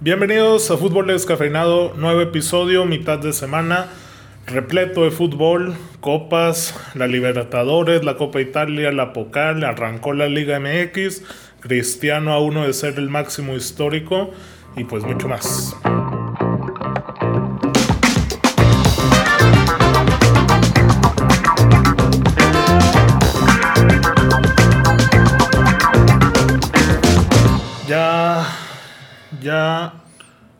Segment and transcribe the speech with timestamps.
[0.00, 3.88] Bienvenidos a Fútbol Descafeinado, nuevo episodio, mitad de semana,
[4.46, 11.24] repleto de fútbol, copas, la Libertadores, la Copa Italia, la Pocal, arrancó la Liga MX,
[11.58, 14.30] Cristiano a uno de ser el máximo histórico
[14.76, 15.76] y pues mucho más.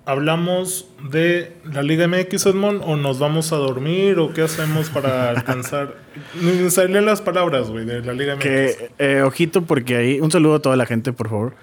[0.09, 5.29] Hablamos de la Liga MX, Edmond, o nos vamos a dormir, o qué hacemos para
[5.37, 5.95] alcanzar.
[6.41, 8.43] Ni salían las palabras, güey, de la Liga MX.
[8.43, 10.21] Que, eh, ojito, porque ahí.
[10.21, 11.55] Un saludo a toda la gente, por favor.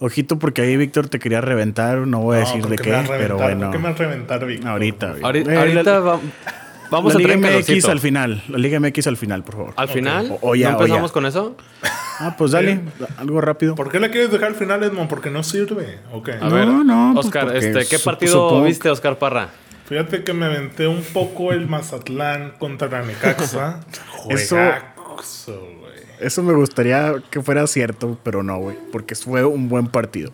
[0.00, 1.98] Ojito, porque ahí Víctor te quería reventar.
[1.98, 3.38] No voy a No, decir ¿por de qué me pero reventar?
[3.38, 3.60] bueno.
[3.60, 4.64] ¿Por qué me vas a reventar, Vic?
[4.66, 5.10] Ahorita.
[5.12, 5.22] güey.
[5.24, 6.20] Ahorita, Eh, ahorita la, va-
[6.94, 8.42] vamos la a Liga traer MX al final.
[8.48, 9.74] La Liga MX al final, por favor.
[9.76, 11.14] Al final, O- o ya, ¿no o empezamos ya.
[11.14, 11.56] con eso?
[12.20, 12.80] Ah, pues dale.
[13.18, 13.74] Algo rápido.
[13.74, 15.08] ¿Por qué la quieres dejar al final, Edmond?
[15.08, 15.98] Porque no sirve.
[16.12, 16.28] Ok.
[16.40, 19.48] A No, ver, no, pues Oscar, porque este, ¿qué partido supongo- viste, Oscar Parra?
[19.86, 23.80] Fíjate que me aventé un poco el Mazatlán contra la Necaxa.
[24.30, 24.56] Eso-.
[26.20, 28.76] Eso me gustaría que fuera cierto, pero no, güey.
[28.92, 30.32] Porque fue un buen partido.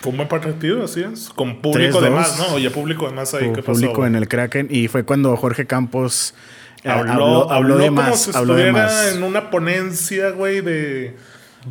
[0.00, 1.28] Fue un buen partido, así es.
[1.28, 2.14] Con público de 3-2.
[2.14, 2.54] más, ¿no?
[2.54, 3.72] Oye, público de más ahí, Hubo ¿qué pasó?
[3.80, 4.68] público en el Kraken.
[4.70, 6.34] Y fue cuando Jorge Campos
[6.82, 8.20] eh, Habló, habló, de como más.
[8.20, 9.14] si habló de más.
[9.14, 11.16] en una ponencia, güey, de,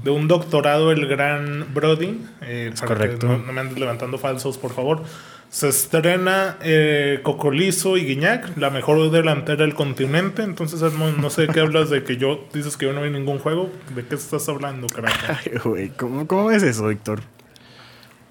[0.04, 2.22] de un doctorado, el gran Brody.
[2.42, 3.28] Eh, correcto.
[3.28, 5.02] no, no me andes levantando falsos, por favor.
[5.50, 10.44] Se estrena eh, Cocolizo y Guiñac, la mejor delantera del continente.
[10.44, 13.10] Entonces, Edmond, no sé de qué hablas de que yo dices que yo no vi
[13.10, 13.72] ningún juego.
[13.96, 15.18] ¿De qué estás hablando, carajo?
[15.28, 17.22] Ay, güey, ¿cómo, ¿Cómo ves eso, Víctor?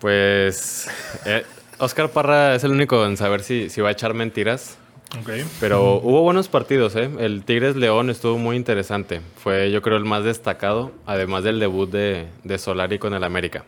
[0.00, 0.88] Pues
[1.24, 1.44] eh,
[1.78, 4.78] Oscar Parra es el único en saber si, si va a echar mentiras.
[5.20, 5.30] Ok.
[5.60, 7.08] Pero hubo buenos partidos, ¿eh?
[7.18, 9.20] El Tigres León estuvo muy interesante.
[9.42, 13.64] Fue, yo creo, el más destacado, además del debut de, de Solari con el América.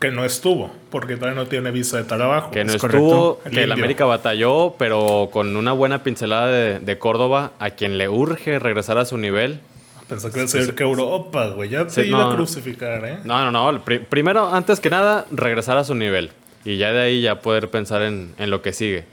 [0.00, 2.50] Que no estuvo, porque todavía no tiene visa de trabajo.
[2.50, 3.50] Que no Es estuvo, correcto.
[3.50, 3.70] Que el.
[3.70, 8.98] América batalló, pero con una buena pincelada de, de Córdoba, a quien le urge regresar
[8.98, 9.60] a su nivel.
[10.08, 11.70] Pensé que iba a ser que Europa, güey.
[11.70, 12.36] Ya Sí, iba a no.
[12.36, 13.18] crucificar, ¿eh?
[13.24, 13.82] No, no, no.
[13.84, 16.30] primero, antes que nada, regresar a su nivel.
[16.64, 19.04] Y ya de ahí ya poder pensar en, en lo que sigue.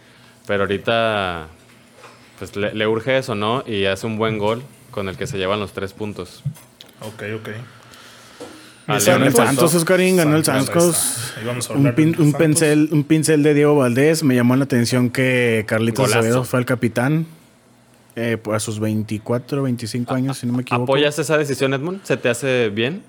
[0.48, 1.48] Pero ahorita,
[2.40, 3.64] pues le, le urge eso, ¿no?
[3.66, 4.62] Y hace un buen gol
[4.92, 6.44] con el que se llevan los tres puntos.
[7.02, 7.50] Ok, ok.
[8.88, 9.02] Ganó el
[9.34, 9.36] Santos.
[9.36, 14.24] Santos, Oscarín, ganó el Santos, Un, hablar pin- un pincel, un pincel de Diego Valdés.
[14.24, 16.10] Me llamó la atención que Carlitos.
[16.12, 17.28] Acevedo fue el capitán
[18.20, 20.84] eh, pues, a sus 24, 25 años, si no me equivoco.
[20.84, 22.02] ¿Apoyas esa decisión, Edmund?
[22.04, 23.04] ¿Se te hace bien?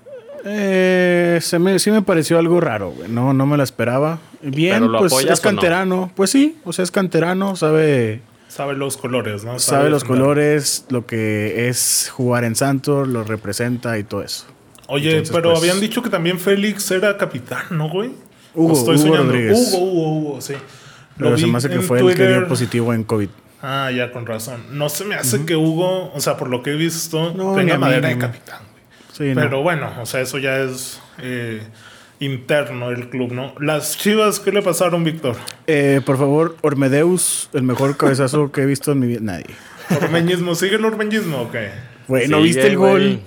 [0.45, 3.09] Eh, se me, sí me pareció algo raro, güey.
[3.09, 4.19] No, no me la esperaba.
[4.41, 5.49] Bien, ¿Pero lo pues es no?
[5.49, 6.11] canterano.
[6.15, 9.59] Pues sí, o sea, es canterano, sabe, Sabe los colores, ¿no?
[9.59, 14.45] sabe los colores, lo que es jugar en Santos, lo representa y todo eso.
[14.87, 18.11] Oye, Entonces, pero pues- habían dicho que también Félix era capitán, ¿no, güey?
[18.53, 19.31] Hugo, ¿O estoy Hugo soñando?
[19.31, 19.73] Rodríguez.
[19.73, 20.53] Hugo, Hugo, Hugo, sí.
[21.17, 23.29] Lo Pero se vi me hace que fue el que dio positivo en COVID.
[23.61, 24.61] Ah, ya, con razón.
[24.71, 27.77] No se me hace que Hugo, o sea, por lo que he visto, No, tenga
[27.77, 28.83] madera de capitán, güey.
[29.11, 29.41] Sí, no.
[29.41, 31.61] Pero bueno, o sea, eso ya es eh,
[32.19, 33.53] interno del club, ¿no?
[33.59, 35.35] Las chivas, ¿qué le pasaron, Víctor?
[35.67, 39.19] Eh, por favor, Ormedeus, el mejor cabezazo que he visto en mi vida.
[39.21, 39.45] Nadie.
[40.01, 40.55] ¿Ormeñismo?
[40.55, 41.69] ¿Sigue el ormeñismo o qué?
[42.07, 42.91] Güey, ¿no Sigue, viste el güey.
[43.15, 43.19] gol?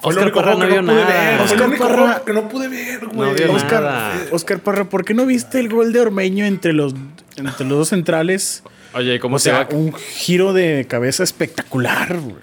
[0.00, 1.42] Fue Oscar Parra no que vio no pude nada.
[1.42, 3.44] Oscar Parra- que no pude ver, güey.
[3.50, 6.94] Oscar, Oscar Parra, ¿por qué no viste el gol de Ormeño entre los,
[7.36, 8.62] entre los dos centrales?
[8.94, 12.36] Oye, ¿y cómo, O te, sea, iba, un giro de cabeza espectacular, güey.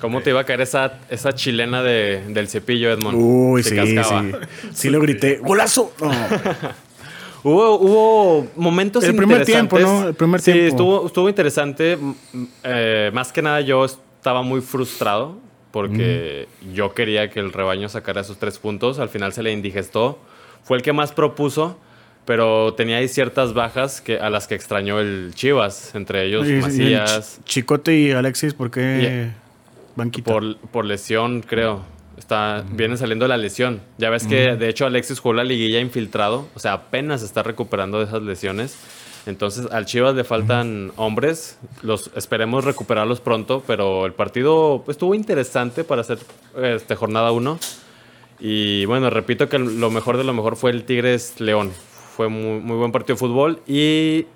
[0.00, 3.18] cómo te iba a caer esa, esa chilena de- del cepillo, Edmond?
[3.20, 4.22] Uy, Se sí, cascaba.
[4.22, 4.32] sí.
[4.72, 5.38] Sí lo grité.
[5.42, 5.92] ¡Golazo!
[6.00, 6.10] No.
[7.42, 10.08] Hubo, hubo momentos El primer tiempo, ¿no?
[10.08, 10.68] El primer sí, tiempo.
[10.68, 11.96] estuvo, estuvo interesante.
[12.64, 15.38] Eh, más que nada yo estaba muy frustrado
[15.70, 18.98] porque yo quería que el rebaño sacara esos tres puntos.
[18.98, 20.18] Al final se le indigestó.
[20.64, 21.78] Fue el que más propuso,
[22.30, 26.50] pero tenía ahí ciertas bajas que, a las que extrañó el Chivas, entre ellos Y-
[26.50, 29.30] y el Macías, Ch- Chicote y Alexis, ¿por qué
[29.96, 30.30] banquita?
[30.32, 31.82] por, por lesión, creo.
[32.16, 33.80] Está, Viene saliendo de la lesión.
[33.98, 36.46] Ya ves que, de hecho, Alexis jugó la liguilla infiltrado.
[36.54, 38.76] O sea, apenas está recuperando de esas lesiones.
[39.26, 41.58] Entonces, al Chivas le faltan hombres.
[41.82, 43.64] Los esperemos recuperarlos pronto.
[43.66, 46.18] Pero el partido pues, estuvo interesante para hacer
[46.62, 47.58] este, jornada 1.
[48.38, 51.72] Y bueno, repito que lo mejor de lo mejor fue el Tigres León.
[52.20, 53.60] Fue muy, muy buen partido de fútbol.
[53.66, 54.26] Y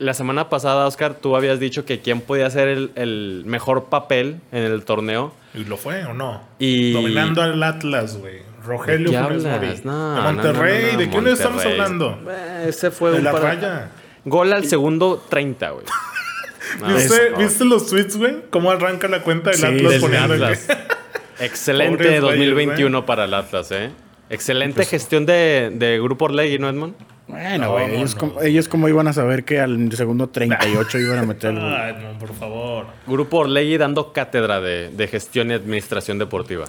[0.00, 4.40] la semana pasada, Oscar, tú habías dicho que quién podía hacer el, el mejor papel
[4.50, 5.32] en el torneo.
[5.54, 6.42] ¿Y lo fue o no?
[6.58, 8.38] Y- Dominando al Atlas, güey.
[8.66, 9.60] Rogelio ¿Qué Funes hablas?
[9.60, 9.80] Mori.
[9.84, 12.18] No, de no, Monterrey, no, no, no, ¿de quién estamos hablando?
[12.28, 13.90] Eh, Ese fue De un la raya.
[14.24, 15.86] Gol al segundo 30, güey.
[16.80, 17.38] No, ¿Viste, no.
[17.38, 18.38] ¿Viste los tweets, güey?
[18.50, 20.66] ¿Cómo arranca la cuenta del Sí, Atlas poniendo Atlas.
[21.38, 23.90] Excelente Pobres güeyes, 2021 para el Atlas, ¿eh?
[24.30, 26.94] Excelente gestión de, de Grupo Orlegui, ¿no, Edmond?
[27.30, 31.22] Bueno, güey, ellos, como, ellos como iban a saber que al segundo 38 iban a
[31.22, 31.74] meter el gol.
[31.74, 32.86] Ay, no, por favor.
[33.06, 36.66] Grupo Orlegui dando cátedra de, de gestión y administración deportiva.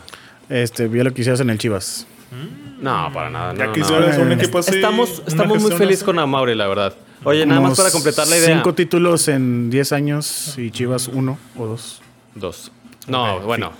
[0.50, 2.08] Este, vio lo que hicieras en el Chivas.
[2.80, 3.54] No, para nada.
[3.54, 4.24] Ya no, quisieras no.
[4.24, 4.76] un equipo así.
[4.76, 6.94] estamos estamos muy felices con Amauri, la verdad.
[7.24, 8.56] Oye, nada más para completar la idea.
[8.56, 12.02] Cinco títulos en 10 años y Chivas uno o dos.
[12.34, 12.72] Dos.
[13.08, 13.72] No, bueno.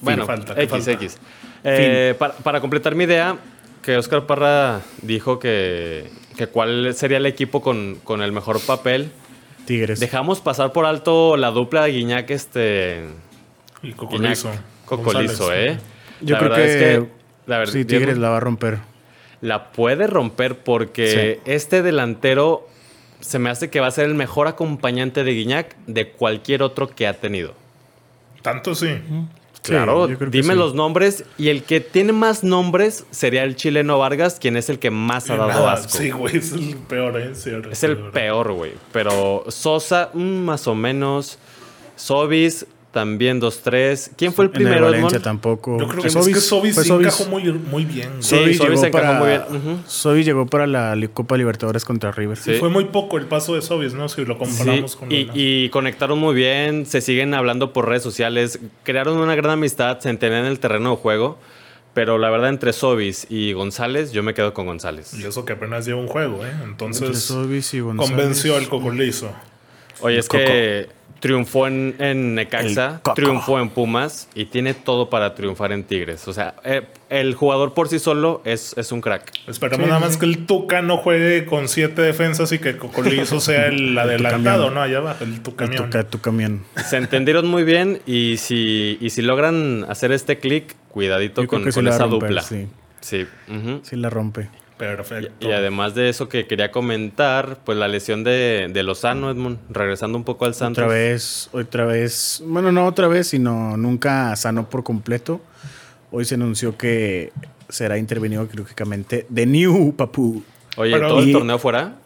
[0.00, 0.92] Bueno, falta, ¿qué X, falta?
[0.92, 1.18] X.
[1.64, 3.36] Eh, para, para completar mi idea,
[3.82, 9.10] que Oscar Parra dijo que, que cuál sería el equipo con, con el mejor papel.
[9.64, 9.98] Tigres.
[9.98, 13.04] Dejamos pasar por alto la dupla de Guiñac, este.
[13.82, 14.50] Y Guiñac, Cocolizo.
[14.84, 15.76] Cocolizo, González.
[15.76, 15.80] ¿eh?
[16.20, 17.06] Yo La creo que, es que,
[17.46, 18.78] la verdad, sí, Diego, Tigres la va a romper.
[19.40, 22.68] la puede romper porque este delantero
[23.20, 26.88] se me hace que va a ser el mejor acompañante de Guiñac de cualquier otro
[26.88, 27.54] que ha tenido.
[28.42, 28.98] Tanto sí.
[29.66, 30.58] Claro, Sí, dime sí.
[30.58, 34.78] los nombres y el que tiene más nombres sería el chileno Vargas, quien es el
[34.78, 35.98] que más ha dado Nada, asco.
[35.98, 37.34] Sí, güey, es el peor, ¿eh?
[37.34, 38.72] Sí, Es el peor, güey.
[38.92, 41.38] Pero Sosa, mm, más o menos.
[41.96, 42.66] Sobis,
[42.96, 44.12] también 2-3.
[44.16, 45.22] ¿Quién fue el En el primero, Valencia Edmond?
[45.22, 45.78] tampoco.
[45.78, 47.06] Yo creo que Sobis- es que Sobis fue sí Sobis.
[47.08, 48.08] encajó muy, muy bien.
[48.08, 48.22] güey.
[48.22, 49.28] Sí, Sobis Sobis llegó se encajó para- muy
[49.68, 49.82] bien.
[49.86, 52.38] Sobis llegó para la Copa Libertadores contra River.
[52.38, 52.52] Sí.
[52.52, 54.08] Y fue muy poco el paso de Sobis, ¿no?
[54.08, 58.02] Si lo comparamos Sí, con y, y conectaron muy bien, se siguen hablando por redes
[58.02, 61.38] sociales, crearon una gran amistad, se entendían en el terreno de juego,
[61.92, 65.12] pero la verdad entre Sobis y González, yo me quedo con González.
[65.12, 66.48] Y eso que apenas lleva un juego, ¿eh?
[66.50, 68.10] Entre Entonces Sobis y González.
[68.10, 69.30] convenció al Cocolizo.
[70.00, 70.44] Oye, es Coco.
[70.44, 70.88] que
[71.20, 76.28] triunfó en, en Necaxa, triunfó en Pumas y tiene todo para triunfar en Tigres.
[76.28, 79.32] O sea, eh, el jugador por sí solo es, es un crack.
[79.48, 83.66] Esperemos nada más que el Tuca no juegue con siete defensas y que Cocolizo sea
[83.66, 84.70] el adelantado.
[84.70, 84.82] ¿no?
[84.82, 85.90] Allá abajo, el tu Tu, camión.
[85.90, 86.64] ca- tu camión.
[86.86, 91.62] Se entendieron muy bien y si, y si logran hacer este clic, cuidadito Yo con,
[91.72, 92.42] sí esa romper, dupla.
[92.42, 92.66] Sí,
[93.00, 93.26] Sí.
[93.48, 93.80] ujú.
[93.84, 94.48] sí la rompe.
[94.78, 95.48] Perfecto.
[95.48, 100.18] Y además de eso que quería comentar, pues la lesión de, de Lozano, Edmund, regresando
[100.18, 100.84] un poco al Santos.
[100.84, 102.42] Otra vez, otra vez.
[102.46, 105.40] Bueno, no otra vez, sino nunca sanó por completo.
[106.10, 107.32] Hoy se anunció que
[107.70, 110.42] será intervenido quirúrgicamente de New Papu.
[110.76, 111.96] Oye, Pero- ¿todo el torneo fuera?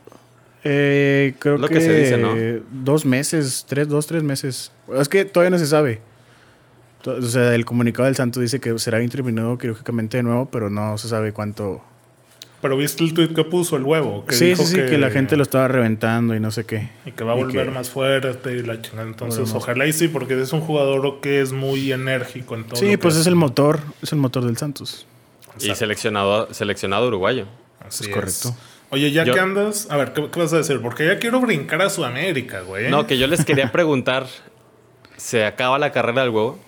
[0.62, 2.34] Eh, creo Lo que, que se dice, ¿no?
[2.70, 4.70] dos meses, tres, dos, tres meses.
[4.94, 6.00] Es que todavía no se sabe.
[7.06, 10.98] O sea, el comunicado del Santos dice que será intervenido quirúrgicamente de nuevo, pero no
[10.98, 11.82] se sabe cuánto.
[12.62, 14.24] Pero viste el tweet que puso el huevo.
[14.26, 16.90] Que sí, dijo sí, sí, que, la gente lo estaba reventando y no sé qué.
[17.06, 19.08] Y que va a volver que- más fuerte y la chingada.
[19.08, 22.76] Entonces, ojalá y sí, porque es un jugador que es muy enérgico en todo.
[22.76, 25.06] Sí, pues es el motor, es el motor del Santos.
[25.58, 27.46] Y seleccionado, seleccionado uruguayo.
[27.80, 28.54] Así es es correcto.
[28.90, 30.80] Oye, ya Yo- que andas, a ver, ¿qué, qué vas a decir?
[30.82, 32.90] Porque ya quiero brincar a Sudamérica, güey.
[32.90, 34.26] No, que yo les quería preguntar,
[35.16, 36.58] ¿se acaba la carrera del huevo?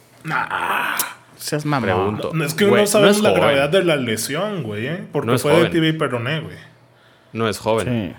[1.43, 1.85] Seas mamón.
[1.89, 2.31] Pregunto.
[2.35, 3.43] No, es que Güey, no sabemos es la joven.
[3.43, 5.05] gravedad de la lesión, güey, ¿eh?
[5.12, 5.65] Porque No es fue joven.
[5.65, 6.56] de TV y peroné, güey.
[7.33, 7.89] No es joven.
[8.12, 8.17] Sí,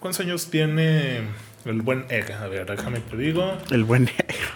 [0.00, 1.20] ¿Cuántos años tiene
[1.64, 2.32] el buen Egg?
[2.32, 3.52] A ver, déjame te digo.
[3.70, 4.08] el buen.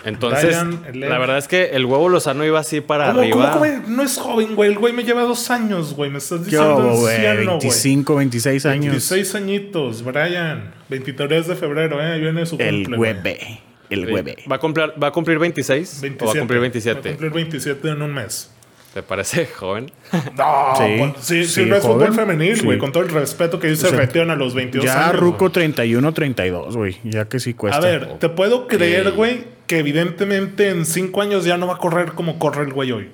[0.04, 3.46] Entonces, Brian, el- la verdad es que el huevo Lozano iba así para ¿Cómo, arriba.
[3.48, 3.72] cómo, güey?
[3.88, 4.70] No es joven, güey.
[4.70, 6.08] El güey me lleva dos años, güey.
[6.10, 7.14] Me estás ¿Qué diciendo hubo, güey?
[7.16, 7.60] anciano, güey.
[7.60, 8.92] 25, 26 años.
[8.92, 10.72] 26 añitos, Brian.
[10.88, 12.12] 23 de febrero, ¿eh?
[12.12, 13.60] Ahí viene su El cumple, güey.
[13.90, 14.36] El hueve.
[14.50, 16.00] ¿Va a, cumplir, ¿Va a cumplir 26?
[16.00, 16.24] 27.
[16.24, 17.08] ¿O va a cumplir Va 27?
[17.08, 18.50] a cumplir 27 en un mes.
[18.94, 19.90] ¿Te parece joven?
[20.36, 22.08] No, Sí, pues, sí, sí, sí, no es joven.
[22.08, 22.64] fútbol femenil, Sí.
[22.64, 22.78] güey.
[22.78, 25.20] Con todo el respeto que dice O sea, retiran a los 22 Ya años.
[25.20, 25.52] Ruco güey.
[25.52, 26.96] 31, 32, güey.
[27.04, 27.78] Ya que sí cuesta.
[27.78, 31.78] A ver, te puedo creer, güey, que evidentemente en 5 años ya no va a
[31.78, 33.10] correr como corre el güey hoy.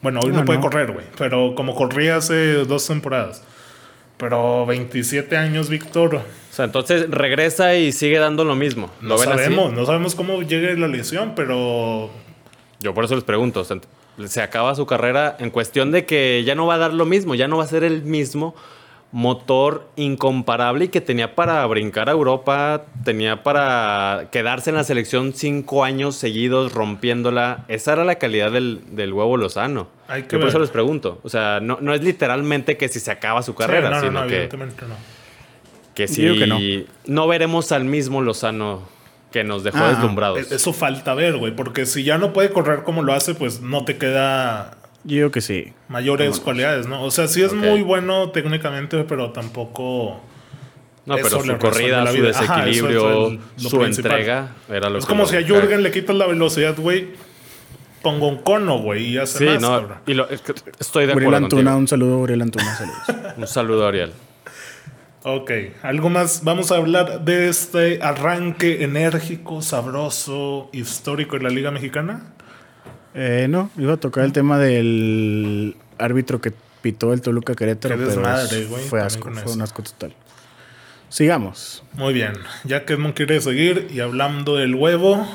[0.00, 0.64] Bueno, hoy no, No, puede no.
[0.64, 1.04] correr, güey.
[1.18, 3.42] Pero como corría hace dos temporadas.
[4.18, 6.16] Pero 27 años, Víctor.
[6.16, 6.22] O
[6.52, 8.90] sea, entonces regresa y sigue dando lo mismo.
[9.00, 9.24] ¿Lo No así?
[9.24, 12.10] sabemos, no sabemos cómo llegue la lesión, pero
[12.80, 13.60] Yo por eso les pregunto.
[13.60, 13.78] o sea,
[14.26, 17.34] se acaba su carrera en cuestión de que ya no va a dar lo mismo,
[17.36, 18.54] ya no va a ser el mismo
[19.10, 25.32] motor incomparable y que tenía para brincar a Europa, tenía para quedarse en la selección
[25.34, 27.64] cinco años seguidos rompiéndola.
[27.68, 29.88] Esa era la calidad del, del huevo Lozano.
[30.08, 31.20] Hay que Yo por eso les pregunto.
[31.22, 34.06] O sea, no, no es literalmente que si se acaba su carrera, Sí, no, no,
[34.08, 34.94] sino no, que, evidentemente no.
[35.94, 36.58] que si digo que no.
[37.06, 37.28] no.
[37.28, 38.82] veremos al mismo Lozano
[39.32, 40.52] que nos dejó Ah, deslumbrados.
[40.52, 43.60] E- Eso falta ver, güey, porque si ya no puede correr como lo hace, pues
[43.62, 44.76] no te queda
[45.08, 45.72] Yo digo que sí.
[45.88, 47.02] mayores cualidades, ¿no?
[47.02, 50.20] O sea, sí es muy bueno técnicamente, pero tampoco...
[51.06, 52.30] No, pero su corrida, su vida.
[52.30, 54.12] Ajá, eso desequilibrio, el- su principal.
[54.12, 57.08] entrega, era lo Es que como lo- si a Jürgen le quitas la velocidad, güey,
[58.02, 61.14] pongo un cono, güey, y hace Sí, más, no, y lo- es que estoy de
[61.14, 62.98] Uriel acuerdo Antuna, un saludo, Uriel Antuna, saludos.
[63.38, 64.12] Un saludo, Ariel.
[65.22, 65.50] Ok,
[65.82, 66.44] algo más.
[66.44, 72.34] Vamos a hablar de este arranque enérgico, sabroso, histórico en la Liga Mexicana.
[73.14, 77.98] Eh, no, iba a tocar el tema del árbitro que pitó el Toluca Querétaro, Qué
[78.02, 80.14] pero desmadre, es- güey, fue asco, fue un asco total.
[81.08, 81.82] Sigamos.
[81.94, 82.34] Muy bien,
[82.64, 85.26] ya que no quiere seguir y hablando del huevo,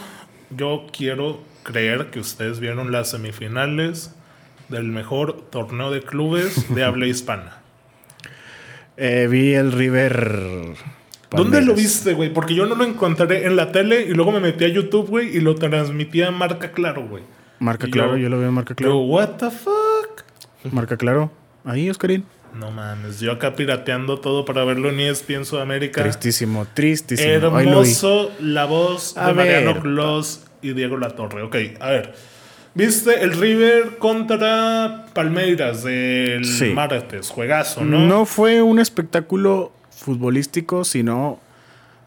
[0.52, 4.12] yo quiero creer que ustedes vieron las semifinales
[4.70, 7.58] del mejor torneo de clubes de habla hispana.
[8.98, 10.76] Eh, vi el River.
[11.32, 12.32] ¿Dónde lo viste, güey?
[12.32, 15.36] Porque yo no lo encontré en la tele y luego me metí a YouTube, güey,
[15.36, 17.24] y lo transmitía en marca claro, güey.
[17.64, 18.98] Marca Y claro, yo- yo lo veo en marca Yo, claro.
[19.00, 20.24] what the fuck?
[20.72, 21.32] Marca claro.
[21.66, 22.26] Ahí, Oscarín.
[22.60, 26.04] No mames, yo acá pirateando todo para verlo en ESPN Sudamérica.
[26.04, 27.30] Tristísimo, tristísimo.
[27.32, 29.80] Hermoso la voz A de Mariano.
[29.82, 31.42] Clos y Diego Latorre.
[31.42, 32.14] Ok, a ver.
[32.76, 36.72] ¿Viste el River contra Palmeiras del Sí.
[36.74, 37.30] martes?
[37.30, 38.00] Juegazo, ¿no?
[38.06, 41.40] No fue un espectáculo futbolístico, sino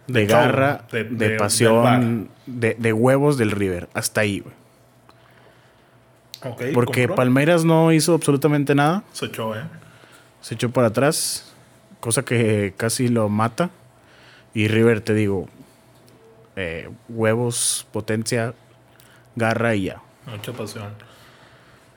[0.06, 3.88] de, garra, de- de, pasión, de, de huevos del River.
[3.94, 4.54] Hasta ahí, güey.
[6.40, 7.14] Porque compró.
[7.14, 9.02] Palmeiras no hizo absolutamente nada.
[9.12, 9.62] Se echó, ¿eh?
[10.40, 11.52] Se echó para atrás,
[12.00, 13.70] cosa que casi lo mata.
[14.54, 15.48] Y River, te digo,
[16.56, 18.54] eh, huevos, potencia,
[19.34, 20.00] garra y ya.
[20.26, 20.94] Mucha pasión.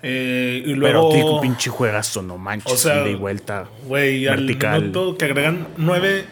[0.01, 3.65] Eh, y Pero luego, tío, pinche juegazo, no manches, O sea, ida y vuelta.
[3.85, 4.81] güey, al vertical.
[4.81, 6.25] minuto que agregan nueve,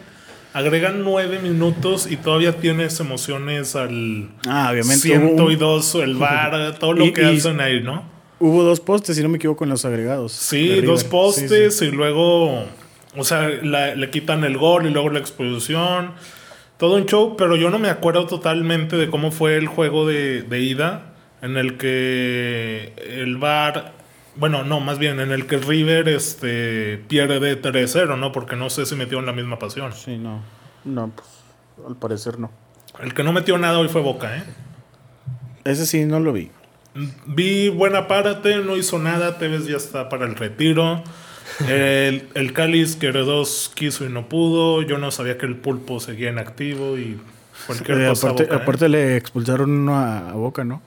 [0.54, 5.02] agregan nueve minutos y todavía tienes emociones al Ah, obviamente.
[5.02, 8.02] ciento hubo, y dos, el bar, todo lo Y- que y- hacen ahí, ¿no?
[8.40, 10.32] hubo dos postes, si no me equivoco, en los agregados.
[10.32, 11.86] Sí, dos postes sí.
[11.86, 12.64] y luego,
[13.16, 16.12] o sea, la- le quitan el gol y luego la expulsión.
[16.78, 20.42] Todo un show, pero yo no me acuerdo totalmente de cómo fue el juego de,
[20.42, 23.92] de ida, en el que el VAR,
[24.38, 28.32] bueno, no, más bien en el que River este, pierde 3-0, ¿no?
[28.32, 29.92] Porque no sé si metió en la misma pasión.
[29.92, 30.40] Sí, no.
[30.84, 31.28] No, pues
[31.86, 32.50] al parecer no.
[33.02, 34.44] El que no metió nada hoy fue Boca, ¿eh?
[35.64, 36.50] Ese sí no lo vi.
[37.26, 41.02] Vi buena parte, no hizo nada, Tevez ya está para el retiro.
[41.68, 44.82] El, el Cáliz que dos quiso y no pudo.
[44.82, 47.18] Yo no sabía que el pulpo seguía en activo y
[47.66, 48.28] cualquier Eh, cosa.
[48.30, 48.88] aparte, Boca, ¿eh?
[48.90, 50.82] le expulsaron uno a, a Boca, ¿no?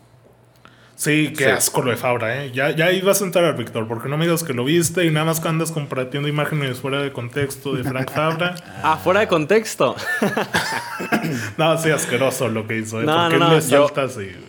[1.01, 1.49] Sí, qué Sí.
[1.49, 2.51] asco lo de Fabra, ¿eh?
[2.53, 5.25] Ya, ya ibas a entrar, Víctor, porque no me digas que lo viste y nada
[5.25, 8.53] más que andas compartiendo imágenes fuera de contexto de Frank Fabra.
[8.83, 9.95] Ah, fuera de contexto.
[11.57, 13.05] no, sí, asqueroso lo que hizo, ¿eh?
[13.05, 13.91] No, no, no, le yo-.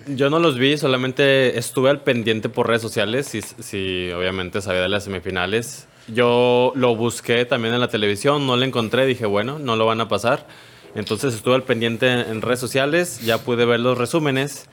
[0.09, 4.83] Yo no los vi, solamente estuve al pendiente por redes sociales y, si obviamente sabía
[4.83, 5.89] de las semifinales.
[6.07, 10.03] Yo lo busqué también en la televisión, no lo encontré, dije, bueno, no lo van
[10.03, 10.47] a pasar.
[10.95, 14.69] Entonces estuve al pendiente en, en redes sociales, ya pude ver los resúmenes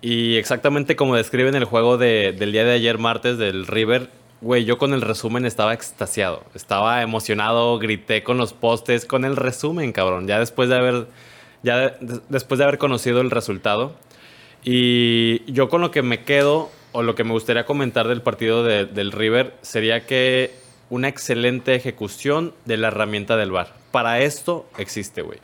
[0.00, 4.08] y exactamente como describen el juego de- del día de ayer martes del River,
[4.40, 9.34] güey, yo con el resumen estaba extasiado, estaba emocionado, grité con los postes, con el
[9.36, 11.06] resumen, cabrón, ya después de haber,
[11.64, 13.96] ya de- después de haber conocido el resultado.
[14.64, 18.64] Y yo con lo que me quedo, o lo que me gustaría comentar del partido
[18.64, 20.52] de- del River, sería que
[20.90, 23.74] una excelente ejecución de la herramienta del VAR.
[23.90, 25.38] Para esto existe, güey.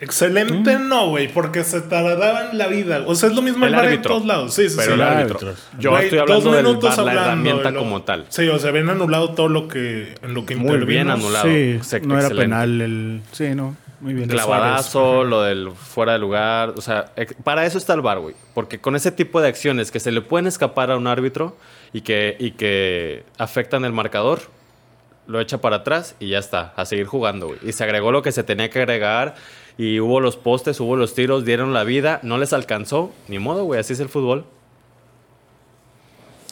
[0.00, 3.02] Excelente, no, güey, porque se tardaban la vida.
[3.06, 4.14] O sea, es lo mismo el, El VAR en árbitro.
[4.14, 4.54] todos lados.
[4.54, 4.92] Sí, sí, Pero sí.
[4.94, 5.54] el árbitro.
[5.78, 6.64] Yo estoy hablando del
[7.06, 8.26] la herramienta lo- como tal.
[8.28, 11.46] Sí, o sea, habían anulado todo lo que en lo que Muy bien anulado.
[11.46, 12.44] Sí, Se- no era excelente.
[12.44, 13.22] penal el...
[13.32, 13.74] Sí, no.
[14.00, 14.28] Muy bien.
[14.28, 16.74] Clavadazo, lo del fuera de lugar.
[16.76, 17.06] O sea,
[17.42, 18.34] para eso está el VAR, güey.
[18.52, 21.56] Porque con ese tipo de acciones que se le pueden escapar a un árbitro
[21.94, 24.40] y que, y que afectan el marcador,
[25.26, 27.58] lo echa para atrás y ya está, a seguir jugando, güey.
[27.62, 29.34] Y se agregó lo que se tenía que agregar.
[29.78, 33.12] Y hubo los postes, hubo los tiros, dieron la vida, no les alcanzó.
[33.28, 34.44] Ni modo, güey, así es el fútbol.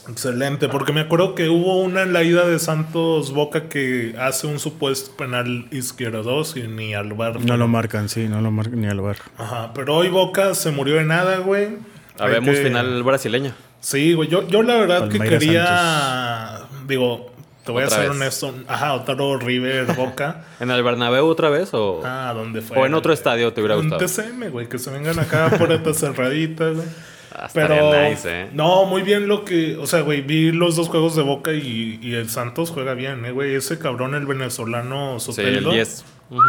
[0.08, 4.46] Excelente, porque me acuerdo que hubo una en la ida de Santos Boca que hace
[4.46, 7.40] un supuesto penal izquierdo y ni al bar.
[7.42, 9.16] No lo marcan, sí, no lo marcan ni al bar.
[9.38, 11.78] Ajá, pero hoy Boca se murió de nada, güey.
[12.18, 13.54] Habemos que- final brasileña.
[13.80, 16.60] Sí, güey, yo, yo la verdad que quería.
[16.86, 17.32] Digo,
[17.64, 18.54] te voy Otra a ser honesto.
[18.68, 20.44] Ajá, otro River Boca.
[20.60, 22.78] ¿En el Bernabéu otra vez o, ah, ¿dónde fue?
[22.78, 24.04] o en otro estadio te hubiera En gustado?
[24.04, 26.88] TCM, güey, que se vengan acá por estas cerraditas, güey.
[27.36, 28.48] Ah, Pero nice, ¿eh?
[28.52, 31.98] no, muy bien lo que, o sea, güey, vi los dos juegos de Boca y,
[32.00, 35.72] y el Santos juega bien, eh, güey, ese cabrón el venezolano Sí, el Soteldo.
[35.72, 36.04] 10.
[36.30, 36.40] Ujú.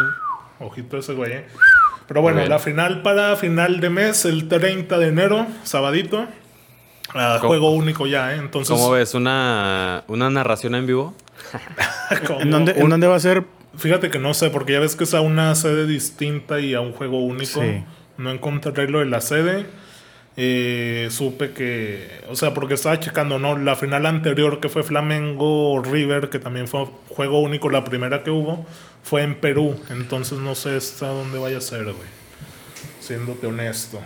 [0.60, 1.46] Ojito ese güey, eh.
[2.08, 6.28] Pero bueno, la final para final de mes, el 30 de enero, sabadito.
[7.14, 8.38] Ah, ¿Cómo- juego único ya, eh.
[8.38, 9.14] Entonces, ¿Cómo ves?
[9.14, 11.14] ¿Una, ¿Una narración en vivo?
[12.40, 13.44] ¿En dónde, un- ¿En dónde va a ser?
[13.78, 16.82] Fíjate que no sé, porque ya ves que es a una sede distinta y a
[16.82, 17.62] un juego único.
[17.62, 17.84] Sí.
[18.18, 19.66] No encontré lo de la sede.
[20.38, 23.58] Eh, supe que, o sea, porque estaba checando, ¿no?
[23.58, 28.32] La final anterior que fue Flamengo River, que también fue juego único, la primera que
[28.32, 28.66] hubo,
[29.04, 29.80] fue en Perú.
[29.90, 32.08] Entonces no sé hasta dónde vaya a ser, güey.
[33.00, 34.02] Siéndote honesto.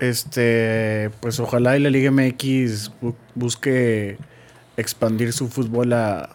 [0.00, 4.16] Este, pues ojalá y la Liga MX bu- busque
[4.76, 6.30] expandir su fútbol a,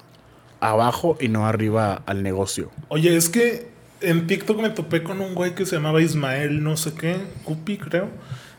[0.59, 2.71] abajo y no arriba al negocio.
[2.89, 3.67] Oye, es que
[4.01, 7.77] en TikTok me topé con un güey que se llamaba Ismael, no sé qué, Cupi,
[7.77, 8.09] creo.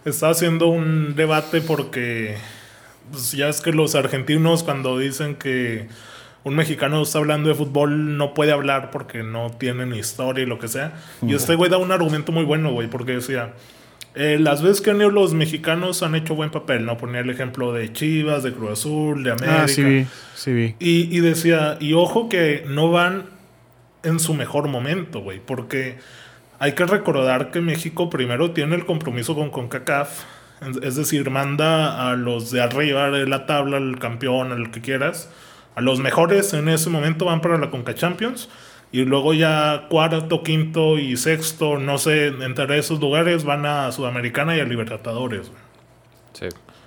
[0.05, 2.37] Estaba haciendo un debate porque
[3.11, 5.89] pues, ya es que los argentinos cuando dicen que
[6.45, 10.59] un mexicano está hablando de fútbol no puede hablar porque no tienen historia y lo
[10.59, 10.93] que sea.
[11.27, 13.55] Y este güey da un argumento muy bueno, güey, porque decía,
[14.15, 16.97] eh, las veces que han ido los mexicanos han hecho buen papel, ¿no?
[16.97, 19.63] Ponía el ejemplo de Chivas, de Cruz Azul, de América.
[19.65, 20.75] Ah, sí vi, sí vi.
[20.79, 23.25] Y, y decía, y ojo que no van
[24.03, 25.97] en su mejor momento, güey, porque
[26.59, 30.23] hay que recordar que México primero tiene el compromiso con CONCACAF,
[30.83, 35.29] es decir, manda a los de arriba de la tabla, al campeón, al que quieras,
[35.75, 38.49] a los mejores en ese momento van para la Conca Champions.
[38.95, 44.57] Y luego ya cuarto, quinto y sexto, no sé, entre esos lugares van a Sudamericana
[44.57, 45.51] y a Libertadores.
[46.33, 46.47] Sí.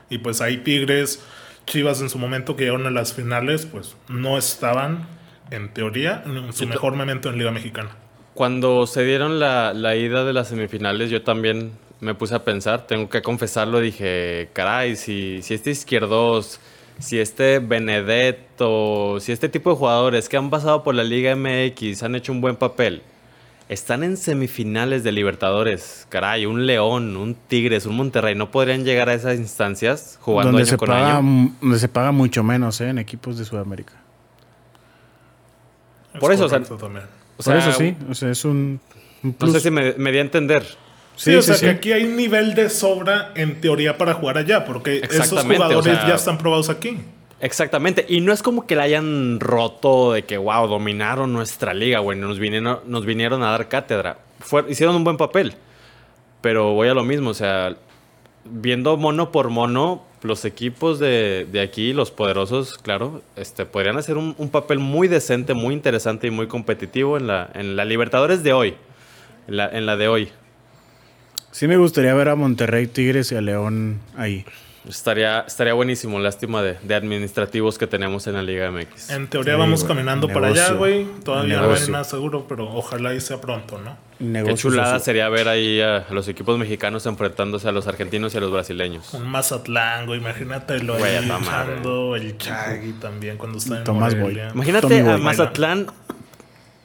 [0.09, 1.21] Y pues ahí Tigres,
[1.65, 5.05] Chivas en su momento que llegaron a las finales, pues no estaban,
[5.51, 7.89] en teoría, en su mejor momento en Liga Mexicana.
[8.35, 12.87] Cuando se dieron la, la ida de las semifinales, yo también me puse a pensar,
[12.87, 16.61] tengo que confesarlo, dije, caray, si, si este izquierdos,
[16.99, 22.03] si este Benedetto, si este tipo de jugadores que han pasado por la Liga MX
[22.03, 23.01] han hecho un buen papel,
[23.69, 29.09] están en semifinales de Libertadores, caray, un León, un Tigres, un Monterrey, no podrían llegar
[29.09, 31.51] a esas instancias jugando donde año se, con paga, año.
[31.61, 32.89] donde se paga mucho menos ¿eh?
[32.89, 33.93] en equipos de Sudamérica.
[36.19, 37.05] Por Es eso, o sea, correcto también.
[37.37, 38.79] O Por eso sí, o sea, es un,
[39.21, 40.65] un No sé si me, me di a entender.
[41.17, 41.65] Sí, Sí, o sí, sea sí.
[41.65, 45.77] que aquí hay un nivel de sobra en teoría para jugar allá, porque esos jugadores
[45.93, 46.97] o sea- ya están probados aquí.
[47.39, 48.05] Exactamente.
[48.07, 52.17] Y no es como que la hayan roto de que, wow, dominaron nuestra liga, güey.
[52.17, 54.17] Nos vinieron, nos vinieron a dar cátedra.
[54.39, 55.53] Fue- hicieron un buen papel.
[56.41, 57.75] Pero voy a lo mismo, o sea,
[58.45, 64.17] viendo mono por mono, los equipos de, de aquí, los poderosos, claro, este, podrían hacer
[64.17, 68.43] un, un papel muy decente, muy interesante y muy competitivo en la, en la Libertadores
[68.43, 68.75] de hoy.
[69.47, 70.29] En la, en la de hoy.
[71.51, 74.45] Sí me gustaría ver a Monterrey, Tigres y a León ahí.
[74.87, 79.09] Estaría, estaría buenísimo, lástima de, de administrativos que tenemos en la Liga MX.
[79.09, 79.87] En teoría Sí, vamos güey.
[79.89, 80.77] caminando para allá, Negocio.
[80.77, 81.05] güey.
[81.25, 81.91] Todavía no hay Negocio.
[81.91, 83.97] nada seguro, pero ojalá y sea pronto, ¿no?
[84.17, 88.37] Qué Negocios chulada sería ver ahí a los equipos mexicanos enfrentándose a los argentinos y
[88.37, 89.13] a los brasileños.
[89.13, 90.19] Un Mazatlán, güey.
[90.21, 94.45] Imagínate lo ahí echando el Chagui también cuando está en Tomás Morelia.
[94.45, 94.53] Boy.
[94.55, 95.21] Imagínate Tommy a Boy.
[95.21, 95.87] Mazatlán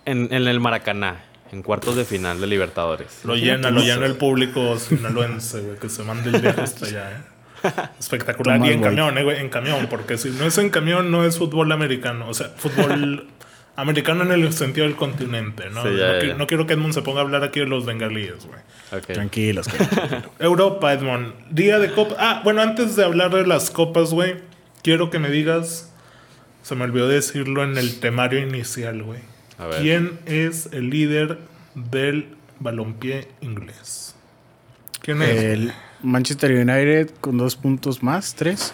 [0.07, 3.21] en, en el Maracaná, en cuartos de final de Libertadores.
[3.25, 5.79] Lo llena, lo llena el público sinaloense, güey.
[5.79, 7.73] Que se mande el viaje hasta allá, ¿eh?
[8.01, 8.57] Espectacular.
[8.57, 8.89] Tomás y en Boy.
[8.89, 9.39] camión, eh, güey.
[9.39, 9.87] En camión.
[9.89, 12.27] Porque si no es en camión, no es fútbol americano.
[12.29, 13.29] O sea, fútbol
[13.77, 15.83] americano en el sentido del continente, ¿no?
[15.83, 17.85] Sí, ya, no, ya, no quiero que Edmund se ponga a hablar aquí de los
[17.85, 18.61] bengalíes, güey.
[18.91, 19.13] Ok.
[19.13, 19.67] Tranquilos.
[19.69, 20.25] tranquilos.
[20.39, 21.35] Europa, Edmond.
[21.51, 22.17] Día de copa.
[22.19, 24.37] Ah, bueno, antes de hablar de las copas, güey,
[24.83, 25.91] quiero que me digas.
[26.63, 29.32] Se me olvidó decirlo en el temario inicial, güey.
[29.59, 29.81] A ver.
[29.83, 31.39] ¿Quién es el líder
[31.75, 34.15] del balompié inglés?
[35.01, 35.29] ¿Quién es?
[35.43, 38.73] El Manchester United con dos puntos más, tres.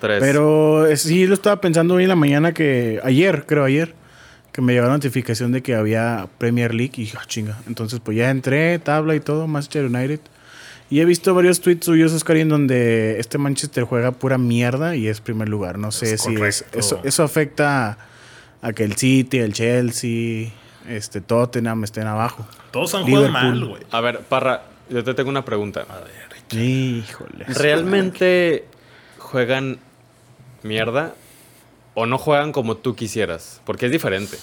[0.00, 0.18] Tres.
[0.20, 3.94] Pero eh, sí lo estaba pensando hoy en la mañana que ayer, creo ayer,
[4.52, 7.58] que me llegó la notificación de que había Premier League y "Ah, chinga.
[7.66, 10.20] Entonces pues ya entré, tabla y todo, Manchester United.
[10.90, 15.08] Y he visto varios tweets suyos, Oscar, en donde este Manchester juega pura mierda y
[15.08, 15.78] es primer lugar.
[15.78, 17.96] No sé Es si es- eso, eso afecta
[18.62, 20.50] a que el City, el Chelsea,
[20.88, 22.46] este Tottenham estén abajo.
[22.70, 23.82] Todos han jugado mal, güey.
[23.90, 25.84] A ver, Parra, yo te tengo una pregunta.
[26.52, 27.44] Híjole.
[27.48, 28.66] ¿Realmente
[29.18, 29.78] juegan
[30.62, 31.14] mierda
[31.94, 33.60] o no juegan como tú quisieras?
[33.64, 34.38] Porque es diferente.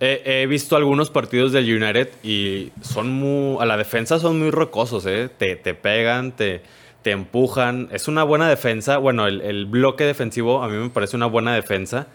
[0.00, 3.62] He, he visto algunos partidos del United y son muy.
[3.62, 5.30] A la defensa son muy rocosos, ¿eh?
[5.38, 6.62] Te, te pegan, te,
[7.02, 7.88] te empujan.
[7.92, 8.98] Es una buena defensa.
[8.98, 12.08] Bueno, el, el bloque defensivo a mí me parece una buena defensa.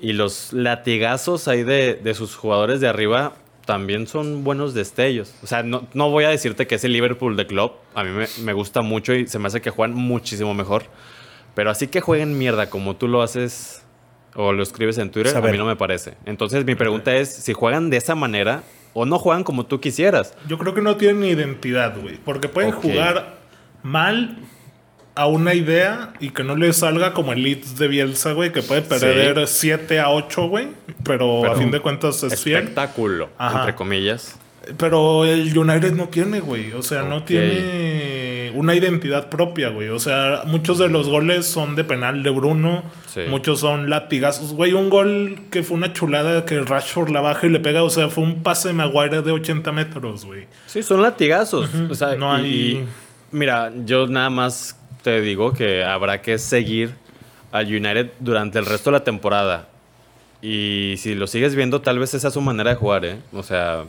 [0.00, 3.34] Y los latigazos ahí de, de sus jugadores de arriba
[3.66, 5.34] también son buenos destellos.
[5.42, 7.72] O sea, no, no voy a decirte que es el Liverpool de club.
[7.94, 10.84] A mí me, me gusta mucho y se me hace que juegan muchísimo mejor.
[11.54, 13.82] Pero así que jueguen mierda como tú lo haces
[14.34, 15.50] o lo escribes en Twitter, Saber.
[15.50, 16.14] a mí no me parece.
[16.24, 20.34] Entonces mi pregunta es si juegan de esa manera o no juegan como tú quisieras.
[20.48, 22.16] Yo creo que no tienen identidad, güey.
[22.24, 23.38] Porque pueden jugar
[23.82, 24.38] mal
[25.14, 28.62] a una idea y que no les salga como el Leeds de Bielsa, güey, que
[28.62, 30.68] puede perder 7 a 8, güey.
[31.04, 32.58] Pero, Pero a fin de cuentas es fiel.
[32.58, 33.60] Espectáculo, Ajá.
[33.60, 34.36] entre comillas.
[34.76, 36.72] Pero el United no tiene, güey.
[36.72, 39.88] O sea, no tiene una identidad propia, güey.
[39.88, 42.82] O sea, muchos de los goles son de penal de Bruno.
[43.12, 43.22] Sí.
[43.28, 44.52] Muchos son latigazos.
[44.52, 47.82] Güey, un gol que fue una chulada que Rashford la baja y le pega.
[47.82, 50.46] O sea, fue un pase de Maguire de 80 metros, güey.
[50.66, 51.68] Sí, son latigazos.
[51.90, 52.84] O sea, No y- hay- y,
[53.32, 56.94] mira, yo nada más te digo que habrá que seguir
[57.52, 59.68] al United durante el resto de la temporada.
[60.42, 63.18] Y si lo sigues viendo, tal vez esa es su manera de jugar, ¿eh?
[63.32, 63.84] O sea,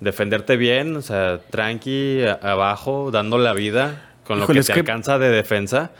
[0.00, 5.18] defenderte bien, o sea, tranqui, abajo, dando la vida con lo que te que- alcanza
[5.18, 5.90] de defensa.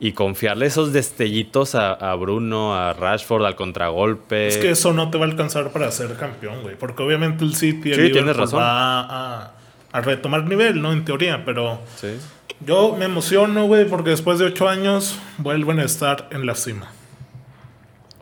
[0.00, 4.48] Y confiarle esos destellitos a, a Bruno, a Rashford, al contragolpe.
[4.48, 6.74] Es que eso no te va a alcanzar para ser campeón, güey.
[6.76, 8.58] Porque obviamente el City, el Sí, tienes Liverpool razón.
[8.60, 9.52] va a,
[9.92, 10.92] a retomar nivel, ¿no?
[10.92, 12.08] En teoría, pero Sí.
[12.60, 16.90] Yo me emociono, güey, porque después de ocho años vuelven a estar en la cima.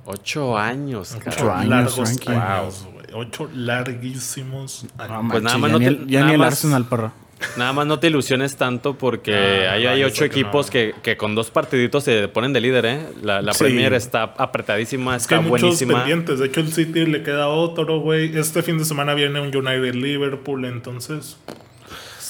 [0.05, 2.31] Ocho años, Ocho años, largos Frankie.
[2.33, 3.07] años, güey.
[3.15, 5.27] Ocho larguísimos años.
[5.31, 7.13] Pues nada más ya no ni te- el, ya nada ni el más- Arsenal, parra.
[7.57, 9.35] Nada más no te ilusiones tanto porque
[9.69, 10.73] Ah, ahí hay yo ocho sé que equipos no.
[10.73, 13.07] que, que con dos partiditos se ponen de líder, ¿eh?
[13.23, 13.65] La, la Sí.
[13.65, 15.99] Premier está apretadísima, Es que está hay muchos buenísima.
[15.99, 16.39] pendientes.
[16.39, 18.37] De hecho, el City le queda otro, güey.
[18.39, 21.37] Este fin de semana viene un United Liverpool, entonces.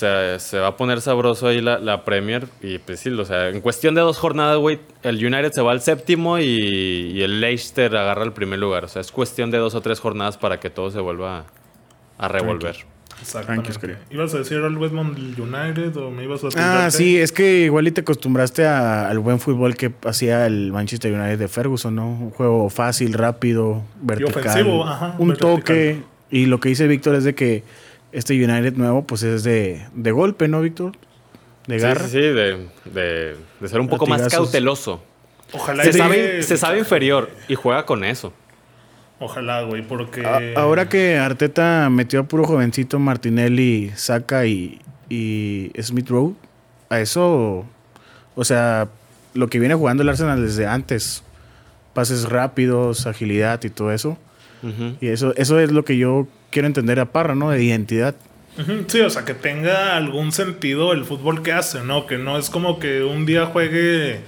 [0.02, 2.46] Se, se va a poner sabroso ahí la, la Premier.
[2.60, 5.72] Y pues sí, o sea, en cuestión de dos jornadas, güey, el United se va
[5.72, 8.84] al séptimo y, y el Leicester agarra el primer lugar.
[8.84, 11.46] O sea, es cuestión de dos o tres jornadas para que todo se vuelva
[12.18, 12.76] a, a revolver.
[13.20, 13.70] Exactamente.
[13.70, 13.96] Tranquis, creo.
[14.10, 16.48] ¿Ibas a decir al Westmond United o me ibas a
[16.86, 20.72] Ah, sí, es que igual y te acostumbraste a- al buen fútbol que hacía el
[20.72, 22.08] Manchester United de Ferguson, ¿no?
[22.08, 24.34] Un juego fácil, rápido, vertical.
[24.40, 25.56] ofensivo, ajá, un vertical.
[25.58, 26.02] toque.
[26.32, 27.62] Y lo que dice Víctor es de que
[28.12, 30.92] este United nuevo, pues es de, de golpe, ¿no, Víctor?
[31.66, 32.04] De garra.
[32.06, 35.02] sí, sí, de, de- de ser un poco más cauteloso.
[35.52, 38.32] Ojalá Se y sabe, se sabe inferior y juega con eso.
[39.18, 40.24] Ojalá, güey, porque.
[40.26, 46.34] A- ahora que Arteta metió a puro jovencito Martinelli, Saka y, y Smith Rowe,
[46.88, 47.64] a eso,
[48.34, 48.88] o sea,
[49.34, 51.22] lo que viene jugando el Arsenal desde antes,
[51.94, 54.18] pases rápidos, agilidad y todo eso.
[55.00, 57.50] Y eso, eso es lo que yo quiero entender a Parra, ¿no?
[57.50, 58.14] De identidad.
[58.86, 62.06] Sí, o sea, que tenga algún sentido el fútbol que hace, ¿no?
[62.06, 64.20] Que no es como que un día juegue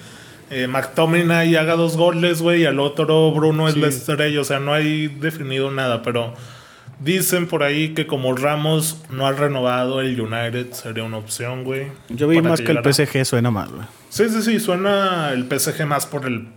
[0.51, 4.41] eh, McTominay y haga dos goles, güey, y al otro Bruno es la estrella.
[4.41, 6.35] O sea, no hay definido nada, pero
[7.01, 11.89] dicen por ahí que como Ramos no ha renovado el United, sería una opción, güey.
[12.09, 12.81] Yo vi más que el.
[12.83, 13.85] PSG suena más, güey.
[14.09, 16.49] Sí, sí, sí, suena el PSG más por el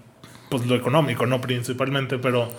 [0.50, 2.50] pues lo económico, no principalmente, pero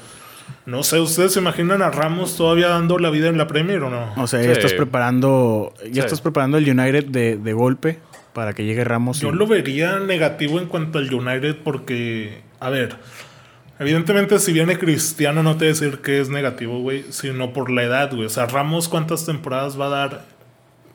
[0.67, 3.91] no sé, ¿ustedes se imaginan a Ramos todavía dando la vida en la Premier o
[3.91, 4.13] no?
[4.23, 4.47] O sea, Sí.
[4.47, 5.99] ya estás preparando, ya Sí.
[6.01, 7.99] estás preparando el United de, de golpe
[8.33, 9.21] para que llegue Ramos.
[9.21, 12.97] Yo y- lo vería negativo en cuanto al United porque, a ver,
[13.79, 17.71] evidentemente si viene Cristiano no te voy a decir que es negativo, güey, sino por
[17.71, 18.27] la edad, güey.
[18.27, 20.25] O sea, Ramos cuántas temporadas va a dar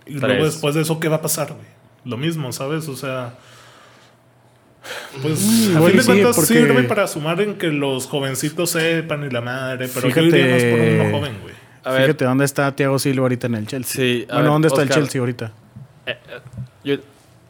[0.06, 1.66] y luego después de eso, ¿qué va a pasar, güey?
[2.06, 2.88] Lo mismo, ¿sabes?
[2.90, 3.34] O sea...
[5.22, 8.72] Pues Mm, a fin de sí, cuentas porque- sirve para sumar en que los jovencitos
[8.72, 11.54] sepan y la madre, pero Fíjate- yo iría más por uno joven, güey.
[11.86, 13.96] A ver, Fíjate dónde está Thiago Silva ahorita en el Chelsea.
[13.96, 14.98] Sí, a bueno, ver, ¿dónde está Oscar.
[14.98, 15.52] el Chelsea ahorita?
[16.84, 16.98] yo-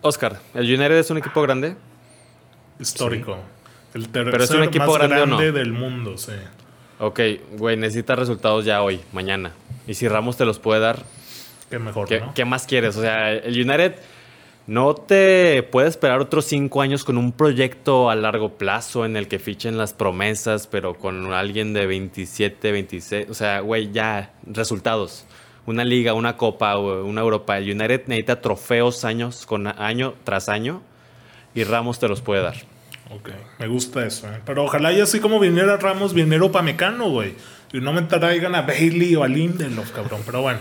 [0.02, 1.76] Oscar, ¿el United es un equipo grande?
[2.80, 3.38] Histórico.
[3.94, 5.52] El tercer Pero es un equipo más grande no?
[5.58, 6.32] del mundo, sí.
[7.00, 7.20] Ok,
[7.58, 9.52] güey, necesita resultados ya hoy, mañana.
[9.88, 11.04] Y si Ramos te los puede dar,
[11.70, 12.34] Qué mejor, ¿qué, ¿no?
[12.34, 12.96] qué más quieres?
[12.98, 13.96] O sea, el United
[14.66, 19.28] no te puede esperar otros cinco años con un proyecto a largo plazo en el
[19.28, 23.30] que fichen las promesas, pero con alguien de 27, 26.
[23.30, 25.26] O sea, güey, ya, resultados.
[25.66, 27.58] Una liga, una copa, una Europa.
[27.58, 30.82] El United necesita trofeos años con año tras año
[31.54, 32.73] y Ramos te los puede dar.
[33.12, 34.40] Ok, me gusta eso, ¿eh?
[34.46, 37.36] Pero ojalá y así como viniera Ramos, viniera Upamecano, güey.
[37.72, 40.22] Y no me traigan a Bailey o a Lindelof, cabrón.
[40.26, 40.60] Pero bueno,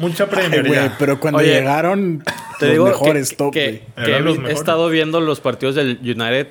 [0.00, 2.22] mucha Ay, Premier güey, pero cuando Oye, llegaron
[2.58, 4.58] Te los digo mejores que, top, que- he, los vi- he mejores.
[4.58, 6.48] estado viendo los partidos del United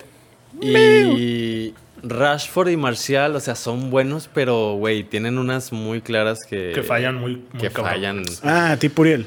[0.61, 6.71] y Rashford y Marcial, o sea, son buenos, pero güey, tienen unas muy claras que
[6.75, 7.93] Que fallan muy, muy que cabrón.
[7.93, 9.25] fallan Ah, tipo Uriel.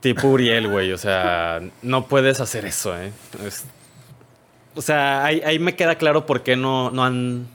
[0.00, 3.10] tipo Uriel, güey, o sea, no puedes hacer eso, eh.
[3.46, 3.64] Es-
[4.74, 7.46] o sea, ahí, ahí me queda claro por qué no, no han No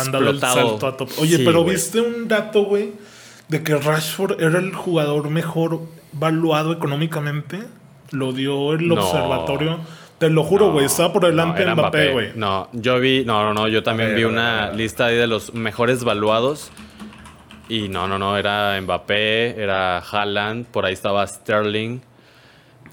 [0.00, 1.06] han dado el explotado.
[1.18, 2.92] Oye, Sí, pero viste un dato, güey,
[3.48, 5.80] de que Rashford era el jugador mejor
[6.12, 7.60] valuado económicamente.
[8.10, 8.94] Lo dio el No.
[8.94, 9.80] observatorio.
[10.18, 10.86] Te lo juro, güey.
[10.86, 12.32] Estaba por delante de Mbappé, güey.
[12.34, 15.54] No, yo vi, no, no, no, yo también ver, vi una lista ahí de los
[15.54, 16.70] mejores valuados.
[17.68, 22.00] Y no, no, no, era Mbappé, era Haaland, por ahí estaba Sterling.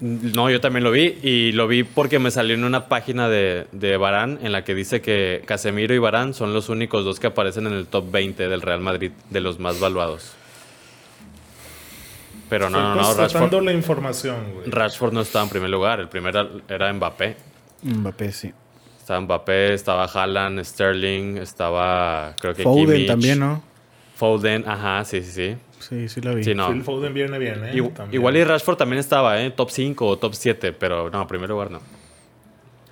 [0.00, 3.66] No, yo también lo vi y lo vi porque me salió en una página de,
[3.72, 7.28] de Barán en la que dice que Casemiro y Barán son los únicos dos que
[7.28, 10.32] aparecen en el top 20 del Real Madrid de los más valuados.
[12.48, 14.70] Pero no, Estoy no, no, Rashford, la información, güey.
[14.70, 17.36] Rashford no estaba en primer lugar, el primero era Mbappé.
[17.82, 18.52] Mbappé, sí.
[18.98, 23.62] Estaba Mbappé, estaba Haaland, Sterling, estaba creo que Foden Kimmich, también, ¿no?
[24.14, 25.56] Foden, ajá, sí, sí, sí.
[25.78, 26.42] Sí, sí la vi.
[26.44, 26.70] Sí, no.
[26.72, 27.72] Phil Foden viene bien, ¿eh?
[27.74, 28.20] Igu- También.
[28.20, 29.50] Igual y Rashford también estaba, ¿eh?
[29.50, 31.80] Top 5 o top 7, pero no, primer lugar no.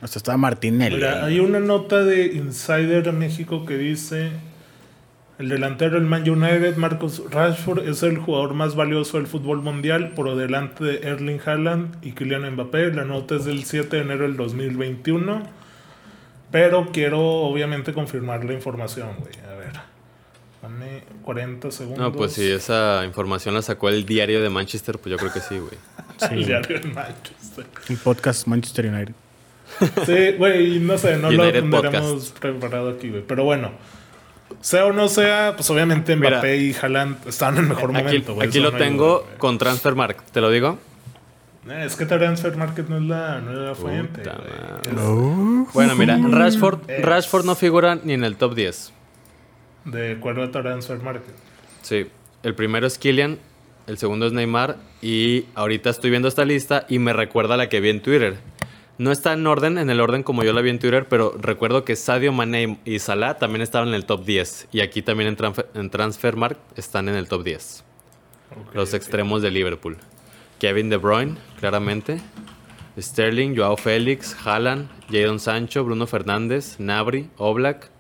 [0.01, 0.97] Hasta estaba Martinelli.
[0.97, 4.33] Mira, hay una nota de Insider México que dice
[5.39, 10.11] El delantero del Man United, Marcus Rashford, es el jugador más valioso del fútbol mundial
[10.15, 12.93] por delante de Erling Haaland y Kylian Mbappé.
[12.93, 15.43] La nota es del 7 de enero del 2021.
[16.53, 19.33] Pero quiero obviamente confirmar la información, güey.
[20.95, 21.05] A ver.
[21.07, 21.99] Dame 40 segundos.
[21.99, 25.41] No, pues si esa información la sacó el diario de Manchester, pues yo creo que
[25.41, 25.73] sí, güey.
[26.31, 27.67] El diario de Manchester.
[27.89, 29.15] El podcast Manchester United.
[30.07, 33.23] Sí, güey, no sé, no United lo tendremos preparado aquí, güey.
[33.27, 33.73] Pero bueno,
[34.61, 38.35] sea o no sea, pues obviamente Mbappé y Haaland están en el mejor Aquí, momento,
[38.35, 38.47] güey.
[38.49, 39.39] aquí eso lo no hay tengo duda, güey.
[39.39, 40.79] con Transfermarkt, ¿te lo digo?
[41.69, 44.23] Eh, Es que Transfer Market no es la, no es la fuente.
[44.99, 45.67] Oh.
[45.73, 48.93] Bueno, mira, Rashford, Rashford no figura ni en el top 10.
[49.85, 51.35] De acuerdo a Transfer Market.
[51.83, 52.07] Sí,
[52.43, 53.39] el primero es Kylian,
[53.87, 57.69] el segundo es Neymar y ahorita estoy viendo esta lista y me recuerda a la
[57.69, 58.37] que vi en Twitter.
[58.97, 61.85] No está en orden, en el orden como yo la vi en Twitter, pero recuerdo
[61.85, 65.37] que Sadio Mane y Salah también estaban en el top 10 y aquí también en,
[65.37, 67.85] Transfer- en Transfermarkt están en el top 10.
[68.53, 69.99] Ok, Los extremos de Liverpool.
[70.61, 72.21] Kevin De Bruyne, claramente.
[72.99, 77.91] Sterling, Joao Félix, Haaland, Jadon Sancho, Bruno Fernández, Nabri, Oblak.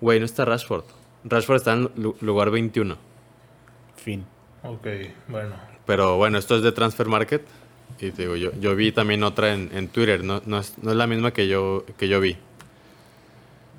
[0.00, 0.84] Güey, no está Rashford.
[1.24, 2.96] Rashford está en lu- lugar 21.
[3.96, 4.24] Fin.
[4.62, 4.86] Ok,
[5.28, 5.54] bueno.
[5.86, 7.42] Pero bueno, esto es de Transfer Market.
[8.00, 10.24] Y te digo, yo, yo vi también otra en, en Twitter.
[10.24, 12.36] No, no, es, no es la misma que yo, que yo vi.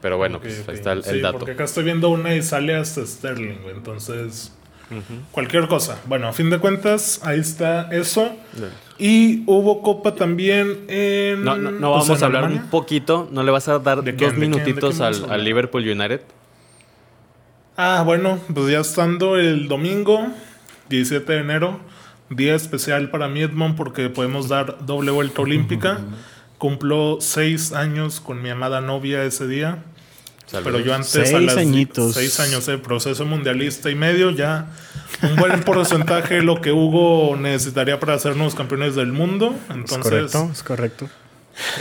[0.02, 1.40] Pero bueno, pues ahí está el, el Sí, dato.
[1.40, 3.76] porque acá estoy viendo una y sale hasta Sterling, güey.
[3.76, 4.54] Entonces,
[5.32, 6.00] cualquier cosa.
[6.06, 8.32] Bueno, a fin de cuentas, ahí está eso.
[9.00, 11.44] Y hubo copa también en.
[11.44, 12.64] No, no, no pues, vamos en a hablar Alemania.
[12.66, 13.28] un poquito.
[13.32, 14.30] ¿No le vas a dar ¿De dos quién?
[14.32, 14.52] ¿De quién?
[14.52, 16.22] ¿De minutitos quién al, al Liverpool United?
[17.78, 20.28] Ah, bueno, pues ya estando el domingo,
[20.90, 21.80] 17 de enero,
[22.30, 26.00] día especial para mi Edmond porque podemos dar doble vuelta olímpica.
[26.58, 29.80] Cumplo seis años con mi amada novia ese día.
[30.46, 30.72] Saludos.
[30.74, 32.14] Pero yo antes a Seis las añitos.
[32.14, 34.68] seis años de proceso mundialista y medio, ya
[35.24, 39.54] un buen porcentaje de lo que Hugo necesitaría para hacernos campeones del mundo.
[39.70, 39.98] Es Entonces,
[40.32, 41.10] correcto, es correcto.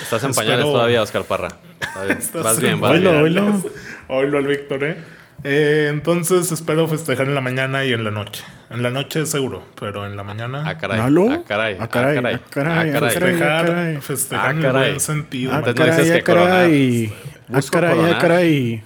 [0.02, 1.48] Estás en Espero- pañales todavía, Oscar Parra.
[2.06, 2.18] Bien.
[2.18, 3.22] Estás Vas en bien, vas Oilo, bien.
[3.22, 3.62] oilo.
[4.08, 4.96] Oílo al Víctor, ¿eh?
[5.44, 8.42] Eh, Entonces espero festejar en la mañana y en la noche.
[8.70, 10.98] En la noche seguro, pero en la mañana Ah, caray.
[10.98, 11.30] ¿Nalo?
[11.30, 11.76] Ah, caray.
[11.78, 12.34] Ah, caray, Ah, caray.
[12.34, 12.92] ah, caray, Ah, caray.
[12.92, 13.10] caray.
[13.12, 14.00] festejar, caray.
[14.00, 14.88] festejar Ah, en el caray.
[14.88, 15.52] buen sentido.
[15.52, 17.12] Ah, no caray, dices ah, que caray.
[17.52, 18.82] Ah, caray, ah, caray.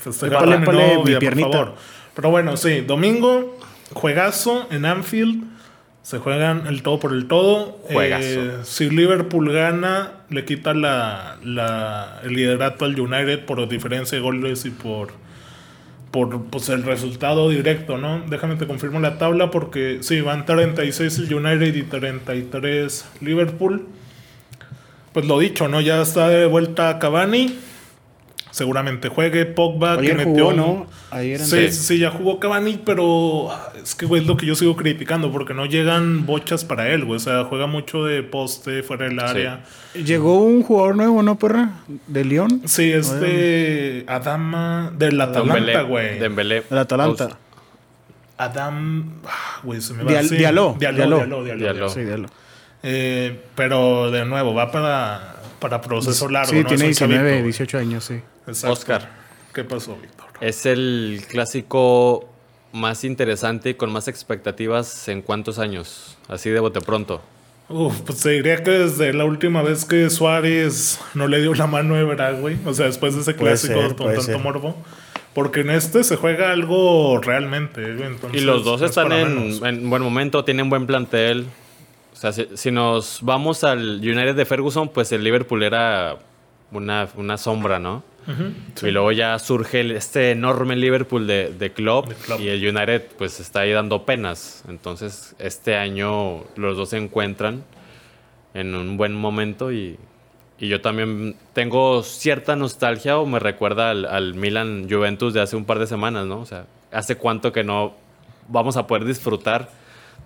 [0.00, 1.74] Festejar Épale, a mi novia, por favor.
[2.14, 3.58] Pero bueno, sí, domingo,
[3.92, 5.44] juegazo en Anfield.
[6.02, 7.78] Se juegan el todo por el todo.
[7.92, 8.24] Juegazo.
[8.24, 14.22] Eh, si Liverpool gana, le quita la, la- el liderato al United por diferencia de
[14.22, 15.08] goles y por,
[16.16, 18.22] por pues, el resultado directo, ¿no?
[18.26, 23.86] Déjame te confirmo la tabla porque sí, van 36 el United y 33 Liverpool.
[25.12, 25.82] Pues lo dicho, ¿no?
[25.82, 27.58] Ya está de vuelta Cavani.
[28.56, 29.96] Seguramente juegue Pogba.
[29.98, 30.86] que Ayer metió jugó, un- ¿no?
[31.10, 34.46] Ayer Sí, sí, sí, ya jugó Cavani, pero ah, es que, güey, es lo que
[34.46, 37.18] yo sigo criticando, porque no llegan bochas para él, güey.
[37.18, 39.62] O sea, juega mucho de poste, fuera del área.
[39.92, 41.68] Llegó un jugador nuevo, ¿no, perra?
[42.06, 42.62] De León.
[42.64, 46.18] Sí, es de Adama, del Atalanta, güey.
[46.18, 46.62] Dembélé.
[46.70, 47.36] Del Atalanta.
[48.38, 51.44] Adam, ah, güey, se me va Dial- sí, Diallo, Diallo.
[51.44, 51.88] Diallo.
[51.90, 52.28] Sí, déjalo.
[52.82, 56.50] Eh, pero de nuevo, va para, para proceso largo.
[56.52, 56.68] Sí, ¿no?
[56.68, 57.42] tiene Es un 19, chavito, güey.
[57.44, 58.20] 18 años, sí.
[58.46, 58.72] Exacto.
[58.72, 59.10] Oscar.
[59.52, 60.26] ¿Qué pasó, Víctor?
[60.40, 62.28] Es el clásico
[62.72, 66.16] más interesante y con más expectativas en cuántos años.
[66.28, 67.22] Así de bote pronto.
[67.68, 71.66] Uf, pues te diría que desde la última vez que Suárez no le dio la
[71.66, 72.56] mano de verdad, güey.
[72.64, 74.38] O sea, después de ese clásico ser, con tanto ser.
[74.38, 74.76] morbo.
[75.34, 78.06] Porque en este se juega algo realmente, güey.
[78.06, 81.46] Entonces, Y los dos no están en, en buen momento, tienen buen plantel.
[82.12, 86.18] O sea, si, si nos vamos al United de Ferguson, pues el Liverpool era
[86.70, 88.02] una, una sombra, ¿no?
[88.82, 92.40] Y luego ya surge este enorme Liverpool de, de Klopp, De Klopp.
[92.40, 94.64] y el United pues está ahí dando penas.
[94.68, 97.64] Entonces este año los dos se encuentran
[98.54, 99.98] en un buen momento y,
[100.58, 105.56] y yo también tengo cierta nostalgia o me recuerda al, al Milan Juventus de hace
[105.56, 106.40] un par de semanas, ¿no?
[106.40, 107.94] O sea, hace cuánto que no
[108.48, 109.70] vamos a poder disfrutar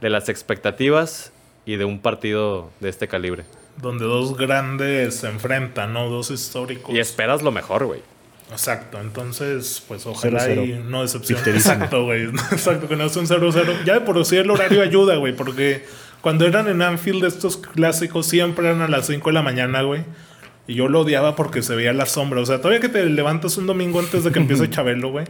[0.01, 1.33] de las expectativas
[1.67, 3.45] y de un partido de este calibre.
[3.77, 6.09] Donde dos grandes se enfrentan, ¿no?
[6.11, 6.95] Dos históricos.
[6.95, 8.03] Y esperas lo mejor, güey.
[8.51, 11.41] Exacto, entonces, pues ojalá Cero, y no decepcione.
[11.41, 11.75] Victorísimo.
[11.75, 12.25] Exacto, güey.
[12.53, 13.85] Exacto, que no es un 0-0.
[13.85, 15.85] Ya de por sí el horario ayuda, güey, porque
[16.21, 20.03] cuando eran en Anfield estos clásicos siempre eran a las 5 de la mañana, güey.
[20.67, 22.41] Y yo lo odiaba porque se veía la sombra.
[22.41, 25.27] O sea, todavía que te levantas un domingo antes de que empiece Chabelo, güey.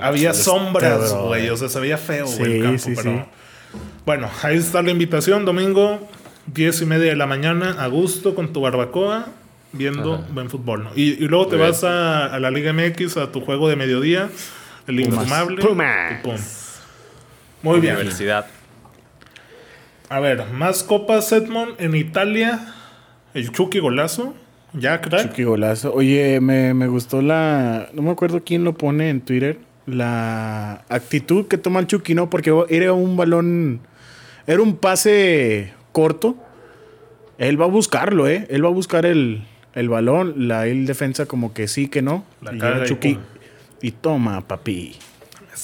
[0.00, 1.48] Había sombras, güey.
[1.48, 2.78] O sea, se veía feo, güey, Sí, el campo.
[2.78, 3.12] sí, pero...
[3.12, 3.78] sí.
[4.04, 5.44] Bueno, ahí está la invitación.
[5.44, 6.08] Domingo,
[6.46, 9.28] 10 y media de la mañana, a gusto con tu barbacoa,
[9.72, 10.26] viendo Ajá.
[10.32, 10.84] buen fútbol.
[10.84, 10.90] ¿no?
[10.94, 13.76] Y, y luego te Muy vas a, a la Liga MX, a tu juego de
[13.76, 14.28] mediodía,
[14.86, 15.62] el infumable.
[15.62, 16.12] Pumas.
[16.12, 16.36] y pum.
[17.62, 17.94] Muy bien.
[17.94, 18.46] Universidad.
[20.08, 22.74] A ver, más copas Edmond en Italia.
[23.34, 24.34] El Chucky golazo.
[24.74, 25.28] Ya, crack.
[25.28, 25.92] Chucky golazo.
[25.94, 27.88] Oye, me, me gustó la.
[27.94, 29.58] No me acuerdo quién lo pone en Twitter.
[29.86, 32.28] La actitud que toma el Chucky, ¿no?
[32.28, 33.80] Porque era un balón.
[34.46, 36.36] Era un pase corto.
[37.38, 38.46] Él va a buscarlo, ¿eh?
[38.50, 40.48] Él va a buscar el, el balón.
[40.48, 42.24] La el defensa, como que sí, que no.
[42.40, 42.52] La
[42.84, 43.18] y Chucky.
[43.80, 44.96] Y toma, papi.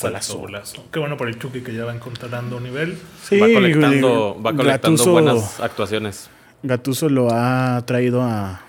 [0.02, 0.84] Golazo.
[0.92, 2.98] Qué bueno por el Chucky que ya va encontrando nivel.
[3.22, 6.30] Sí, va colectando, va colectando Gattuso- buenas actuaciones.
[6.62, 8.60] Gatuso lo ha traído a.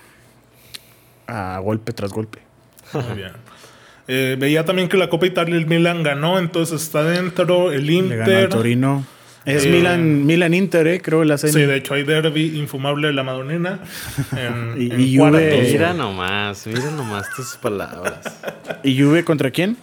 [1.27, 2.39] a golpe tras golpe.
[2.93, 3.31] Muy bien.
[4.07, 8.01] Eh, veía también que la Copa Italia el Milan ganó, entonces está dentro el Le
[8.01, 8.49] ganó al Inter.
[8.49, 9.05] Torino.
[9.49, 11.53] Es Eh, Milan, Milan Inter, eh, creo la serie.
[11.53, 13.79] Sí, de hecho hay derby infumable de la Madonina.
[14.35, 15.17] En, Y- en y.
[15.17, 18.19] Juve- Mira nomás, mira nomás tus palabras.
[18.83, 19.77] ¿Y Juve contra quién?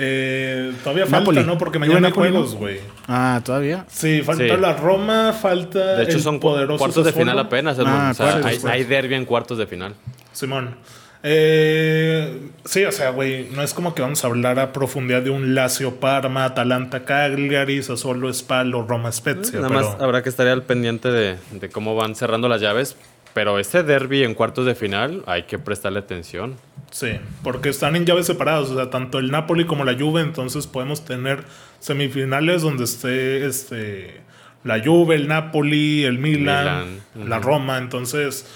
[0.00, 1.42] Eh, todavía falta.
[1.42, 1.58] ¿no?
[1.58, 2.78] Porque mañana hay juegos, güey.
[3.08, 3.84] Ah, todavía.
[3.88, 4.60] Sí, falta Sí.
[4.60, 5.96] la Roma, falta.
[5.96, 7.76] De hecho, el son cu- poderoso cuartos de final apenas.
[7.80, 8.70] Ah, o sea, cuartos, hay, cuartos.
[8.70, 9.94] hay derby en cuartos de final.
[10.32, 10.76] Simón.
[11.22, 15.30] Eh, sí, o sea, güey, no es como que vamos a hablar a profundidad de
[15.30, 19.60] un Lazio Parma, Atalanta Cagliari, Sassuolo Spal o Roma Spezia.
[19.60, 22.96] Nada pero- más habrá que estar al pendiente de, de cómo van cerrando las llaves.
[23.34, 26.56] Pero este derby en cuartos de final hay que prestarle atención.
[26.90, 27.10] Sí,
[27.44, 31.04] porque están en llaves separadas, o sea, tanto el Napoli como la Juve, entonces podemos
[31.04, 31.44] tener
[31.78, 34.22] semifinales donde esté este
[34.64, 37.38] la Juve, el Napoli, el Milan, Milan, la.
[37.38, 38.46] Roma, entonces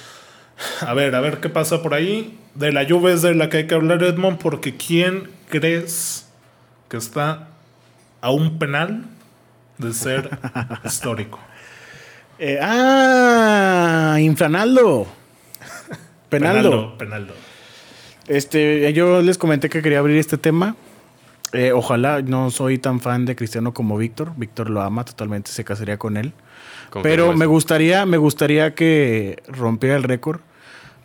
[0.81, 2.39] a ver, a ver qué pasa por ahí.
[2.55, 6.29] De la Juve es de la que hay que hablar Edmond porque ¿quién crees
[6.89, 7.49] que está
[8.21, 9.05] a un penal
[9.79, 10.39] de ser
[10.85, 11.39] histórico?
[12.39, 15.07] Eh, ah, Infranaldo.
[16.29, 16.71] Penaldo.
[16.71, 17.35] Penaldo, Penaldo.
[18.29, 20.77] Este, yo les comenté que quería abrir este tema.
[21.53, 24.33] Eh, ojalá, no soy tan fan de Cristiano como Víctor.
[24.37, 26.33] Víctor lo ama totalmente, se casaría con él.
[27.03, 30.41] Pero me gustaría, me gustaría que rompiera el récord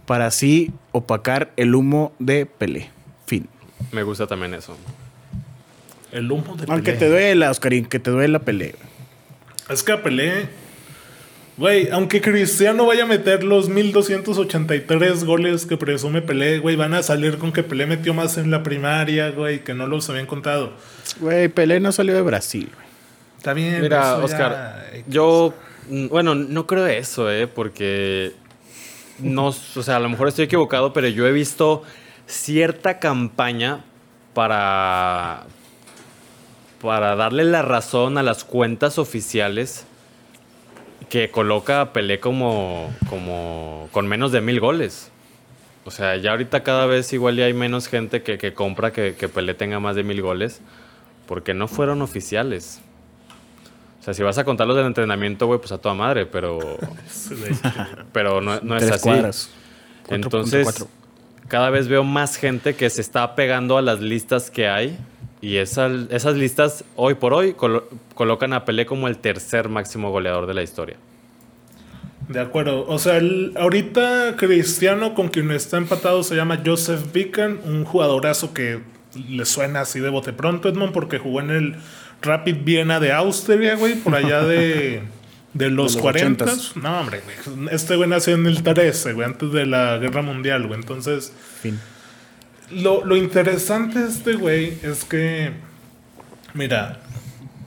[0.08, 2.90] para así opacar el humo de Pelé.
[3.28, 3.48] Fin.
[3.92, 4.76] Me gusta también eso.
[6.12, 6.98] El humo de Aunque Pelé.
[6.98, 8.74] te duela, Oscarín, que te duela Pelé.
[9.70, 10.48] Es que a Pelé,
[11.58, 17.04] güey, aunque Cristiano vaya a meter los 1283 goles que presume Pelé, güey, van a
[17.04, 20.72] salir con que Pelé metió más en la primaria, güey, que no los habían contado.
[21.20, 22.70] Güey, Pelé no salió de Brasil.
[22.74, 22.88] güey.
[23.38, 23.82] Está bien.
[23.82, 25.54] Mira, Oscar, ya- yo,
[25.90, 27.48] mm, bueno, no creo eso, ¿eh?
[27.48, 28.32] Porque,
[29.20, 31.84] no, o sea, a lo mejor estoy equivocado, pero yo he visto
[32.26, 33.84] cierta campaña
[34.34, 35.46] para,
[36.82, 39.86] para darle la razón a las cuentas oficiales
[41.10, 45.12] que coloca a Pelé como, como con menos de mil goles.
[45.86, 49.16] O sea, ya ahorita cada vez igual ya hay menos gente que, que compra que,
[49.16, 50.62] que Pelé tenga más de mil goles
[51.28, 52.82] porque no fueron oficiales.
[54.08, 56.60] O sea, si vas a contar los del entrenamiento, güey, pues a toda madre, pero,
[58.14, 59.04] pero no, no es Tres así.
[59.04, 59.50] cuadras.
[60.08, 60.88] Entonces, 4.4.
[61.50, 64.98] cada vez veo más gente que se está pegando a las listas que hay.
[65.42, 67.84] Y esa- esas listas, hoy por hoy, colo-
[68.16, 70.96] colocan a Pelé como el tercer máximo goleador de la historia.
[72.30, 72.86] De acuerdo.
[72.88, 78.54] O sea, el- ahorita Cristiano con quien está empatado se llama Joseph Bican, un jugadorazo
[78.54, 78.80] que
[79.30, 81.76] le suena así de bote pronto, Edmond, porque jugó en el
[82.22, 85.02] Rapid Viena de Austria, güey, por allá de,
[85.54, 86.46] de los, los 40.
[86.46, 86.76] 80s.
[86.76, 87.68] No, hombre, güey.
[87.72, 90.80] Este güey nació en el 13, güey, antes de la Guerra Mundial, güey.
[90.80, 91.80] Entonces, Fin.
[92.72, 95.52] lo, lo interesante de este güey es que,
[96.54, 97.00] mira,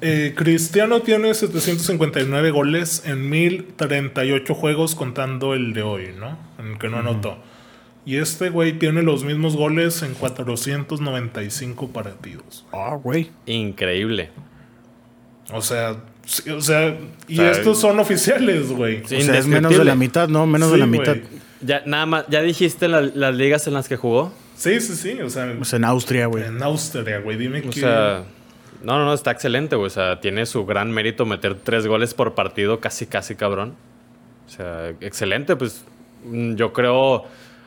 [0.02, 6.38] eh, Cristiano tiene 759 goles en 1038 juegos contando el de hoy, ¿no?
[6.58, 7.38] En el que no anotó.
[8.06, 12.64] Y este güey tiene los mismos goles en 495 partidos.
[12.72, 13.30] Ah, güey.
[13.46, 14.30] Increíble.
[15.52, 16.96] O sea, sí, o sea,
[17.28, 19.02] y O sea, estos son oficiales, güey.
[19.06, 20.46] Sí, o sea, es menos de la mitad, ¿no?
[20.46, 21.16] Menos Sí, de la mitad.
[21.60, 24.32] Ya, nada más, ¿ya dijiste la- las ligas en las que jugó?
[24.56, 25.20] Sí, sí, sí.
[25.20, 26.44] O sea, sea, en Austria, güey.
[26.44, 27.36] en Austria, güey.
[27.36, 27.80] Dime O que.
[27.80, 28.24] sea,
[28.82, 29.88] no, no, no, está excelente, güey.
[29.88, 33.74] O sea, tiene su gran mérito meter tres goles por partido, casi, casi cabrón.
[34.46, 35.84] O sea, excelente, pues
[36.24, 37.24] mm, yo creo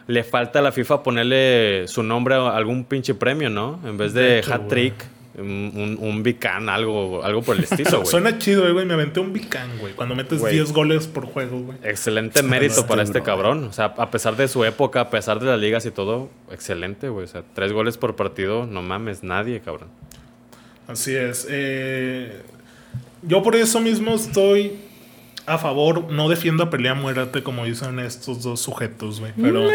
[0.08, 3.80] le falta a la FIFA ponerle su nombre a algún pinche premio, ¿no?
[3.86, 4.94] En vez De de, hecho, hat trick,
[5.36, 8.06] un, un, Bican, algo, algo por el estilo, güey.
[8.06, 8.86] Suena chido, eh, güey.
[8.86, 9.94] Me aventé un bicán, güey.
[9.94, 10.54] Cuando metes Güey.
[10.54, 11.78] 10 goles por juego, güey.
[11.84, 13.24] Excelente mérito para este bro.
[13.26, 13.64] cabrón.
[13.64, 17.10] O sea, a pesar de su época, a pesar de las ligas y todo, excelente,
[17.10, 17.26] güey.
[17.26, 19.90] O sea, tres goles por partido, no mames, nadie, cabrón.
[20.88, 21.48] Así es.
[21.50, 22.42] Eh,
[23.24, 24.74] yo por eso mismo estoy
[25.46, 29.34] a favor, no defiendo a pelea muérate como dicen estos dos sujetos, güey.
[29.40, 29.68] Pero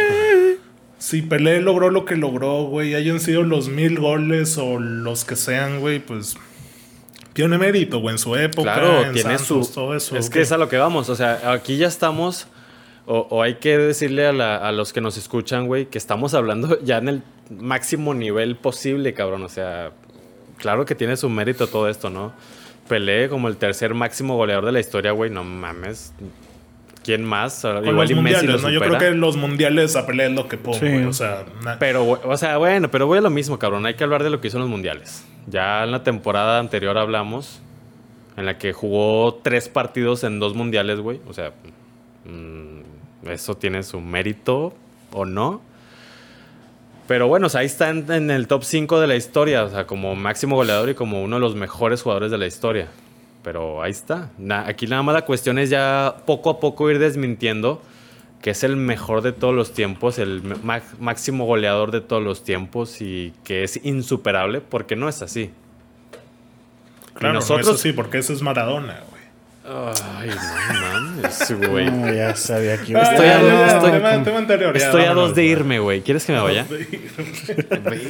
[0.99, 5.37] si Pelé logró lo que logró, güey, hayan sido los mil goles o los que
[5.37, 6.37] sean, güey, pues
[7.35, 9.75] tiene mérito, güey, en su época, Claro, en tiene Santos, su.
[9.75, 10.17] todo eso.
[10.17, 11.09] es que es a lo que vamos.
[11.09, 12.49] O sea, aquí ya estamos.
[13.11, 16.35] O, o hay que decirle a, la- a los que nos escuchan, güey, que estamos
[16.35, 19.43] hablando ya en el máximo nivel posible, cabrón.
[19.45, 19.93] O sea,
[20.57, 22.33] claro que tiene su mérito todo esto, ¿no?
[22.89, 26.13] Pelé como el tercer máximo goleador de la historia, güey, no mames.
[27.05, 27.61] ¿Quién más?
[27.63, 28.71] Con Igual los y Messi lo mundiales, ¿no?
[28.71, 30.87] Yo creo que los mundiales a Pelé es lo que pongo, Sí.
[30.89, 31.45] güey, o sea,
[31.79, 33.87] Pero, o sea, bueno, pero voy a lo mismo, cabrón.
[33.87, 35.25] Hay que hablar de lo que hizo en los mundiales.
[35.47, 37.61] Ya en la temporada anterior hablamos,
[38.37, 41.21] en la que jugó tres partidos en dos mundiales, güey.
[41.27, 41.53] O sea,
[42.27, 44.75] mm, eso tiene su mérito
[45.13, 45.63] o no.
[47.09, 49.71] Pero bueno, o sea, ahí está en, en el top 5 de la historia, o
[49.71, 52.87] sea, como máximo goleador y como uno de los mejores jugadores de la historia.
[53.43, 54.31] Pero ahí está.
[54.39, 57.83] Na- aquí nada más la cuestión es ya poco a poco ir desmintiendo
[58.43, 60.43] que es el mejor de todos los tiempos, el
[61.01, 65.51] máximo goleador de todos los tiempos y que es insuperable, porque no es así.
[67.15, 69.01] claro, no, nosotros- eso sí, porque ese es Maradona.
[69.71, 71.91] Ay, no mames, güey.
[71.91, 75.09] No, ya sabía que iba a Estoy a- estoy- tema- tema anterior, ya, Estoy a
[75.09, 76.01] vámonos, dos de irme, güey.
[76.01, 76.67] ¿Quieres que me vaya?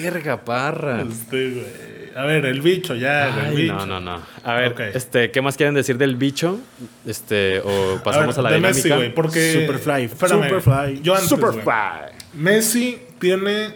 [0.02, 1.02] Verga, parra.
[1.02, 1.88] Este, güey.
[2.16, 3.74] A ver, el bicho, ya, el Ay, bicho.
[3.74, 4.22] no, no, no.
[4.42, 6.59] A ver, este, ¿qué más quieren decir del bicho?
[7.06, 8.76] Este, o pasamos a, ver, la de dinámica.
[8.76, 9.52] Messi, güey, porque...
[9.66, 12.12] Superfly, Espérame, Superfly, Yo antes, Superfly.
[12.34, 13.74] Messi tiene...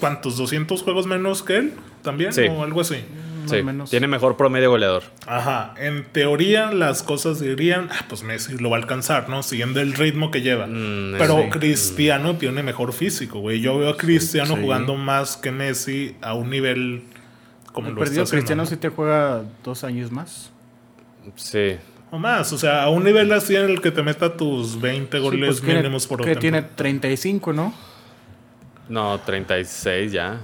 [0.00, 0.36] ¿Cuántos?
[0.40, 1.72] ¿200 juegos menos que él?
[2.02, 2.32] ¿También?
[2.32, 2.42] Sí.
[2.50, 2.96] ¿O algo así?
[3.44, 3.90] Más Sí, o menos.
[3.90, 5.02] tiene mejor promedio goleador.
[5.26, 5.74] Ajá.
[5.78, 7.88] En teoría, las cosas dirían...
[7.92, 9.42] Ah, pues Messi lo va a alcanzar, ¿no?
[9.42, 10.66] Siguiendo el ritmo que lleva.
[10.66, 11.50] Mm, Pero sí.
[11.50, 13.60] Cristiano tiene mejor físico, güey.
[13.60, 14.62] Yo veo a Cristiano sí.
[14.62, 17.04] jugando más que Messi a un nivel...
[17.72, 18.66] Como El lo perdido está Cristiano ¿no?
[18.68, 20.50] sí te juega dos años más.
[21.36, 21.76] Sí.
[22.10, 25.16] O más, o sea, a un nivel así en el que te meta tus 20
[25.16, 26.76] Sí, goles pues, tiene- mínimos por Que tiene temporada.
[26.76, 27.74] 35, ¿no?
[28.88, 30.38] No, 36 ya.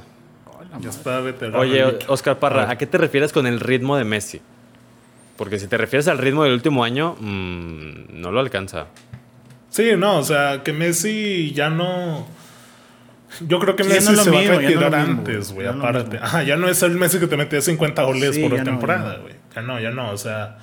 [0.78, 1.58] Ya está veterano.
[1.58, 1.84] Oye.
[2.06, 2.70] Oscar A Parra.
[2.70, 4.40] ¿a qué te refieres con el ritmo de Messi?
[5.36, 8.86] Porque si te refieres al ritmo del último año, mm, no lo alcanza.
[9.70, 12.26] Sí, no, o sea, que Messi ya no.
[13.40, 14.74] Yo creo que Sí, Messi no es lo se va mismo, a ya no es
[14.74, 16.18] lo retirar antes, güey, no aparte.
[16.18, 19.16] Ajá, ya no es el Messi que te metía 50 goles Sí, por no, temporada,
[19.18, 19.34] güey.
[19.54, 20.58] Ya no, ya no, o sea.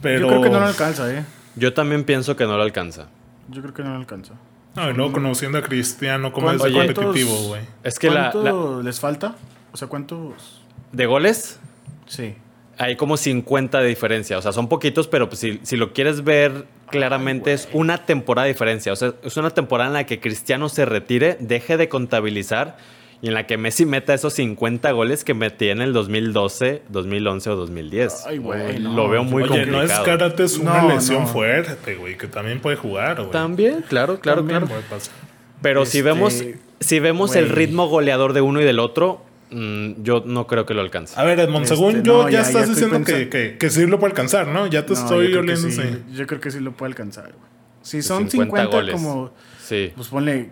[0.00, 0.20] Pero.
[0.20, 1.24] Yo creo que no lo alcanza, ¿eh?
[1.56, 3.08] Yo también pienso que no lo alcanza.
[3.48, 4.34] Yo creo que no lo alcanza.
[4.74, 7.60] No, y luego conociendo a Cristiano, como es de competitivo, güey.
[7.82, 9.34] Es que ¿Cuánto la- les falta?
[9.72, 10.62] O sea, ¿cuántos?
[10.92, 11.58] de goles
[12.06, 12.34] Sí.
[12.78, 14.36] hay como 50 de diferencia.
[14.38, 18.44] O sea, son poquitos, pero pues, si, si lo quieres ver claramente es una temporada
[18.46, 18.92] de diferencia.
[18.92, 22.76] O sea, es una temporada en la que Cristiano se retire, deje de contabilizar
[23.22, 27.50] y en la que Messi meta esos 50 goles que metía en el 2012, 2011
[27.50, 28.24] o 2010.
[28.26, 28.94] Ay, güey, no.
[28.94, 29.78] Lo veo muy Oye, complicado.
[29.78, 31.28] no es karate, es una No, lesión no.
[31.28, 33.30] fuerte, güey, que también puede jugar, güey.
[33.30, 34.58] También, claro, claro, También.
[34.60, 34.74] claro.
[34.74, 35.14] Puede pasar.
[35.62, 36.44] Pero si Este, vemos,
[36.80, 40.74] si vemos el ritmo goleador de uno y del otro, mm, yo no creo que
[40.74, 41.14] lo alcance.
[41.16, 43.70] A ver, Edmond, Este, según yo, no, ya, ya- estás ya diciendo que, que, que
[43.70, 44.66] sí lo puede alcanzar, ¿no?
[44.66, 45.70] Ya te No, estoy oliendo, sí.
[45.70, 45.82] sí.
[46.14, 47.52] Yo creo que sí lo puede alcanzar, güey.
[47.82, 48.94] Si son 50 50, goles.
[48.94, 49.92] como, Sí.
[49.94, 50.50] pues ponle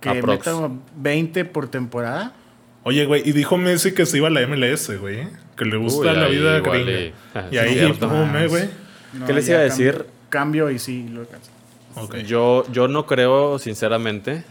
[0.00, 0.46] que Aprox.
[0.46, 2.32] meta 20 por temporada.
[2.82, 5.26] Oye, güey, y dijo Messi que se iba a la MLS, güey.
[5.56, 7.00] Que le gusta Uy, la vida igual gringa.
[7.00, 8.68] y- ah, Y ahí, pum, eh, güey.
[9.14, 10.06] No, ¿Qué les iba a decir?
[10.28, 11.50] Cambio y sí lo alcanza.
[11.96, 12.16] Ok.
[12.18, 14.44] Yo, yo no creo, sinceramente.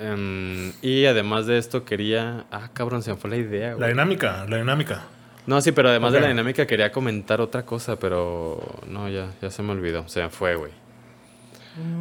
[0.00, 2.44] Em, y además de esto quería...
[2.50, 3.88] Ah, cabrón, se me fue la idea, La güey.
[3.90, 5.02] dinámica, la dinámica.
[5.46, 9.50] No, sí, pero además de la dinámica quería comentar otra cosa, pero no, ya, ya
[9.50, 10.06] se me olvidó.
[10.08, 10.72] Se me fue, güey.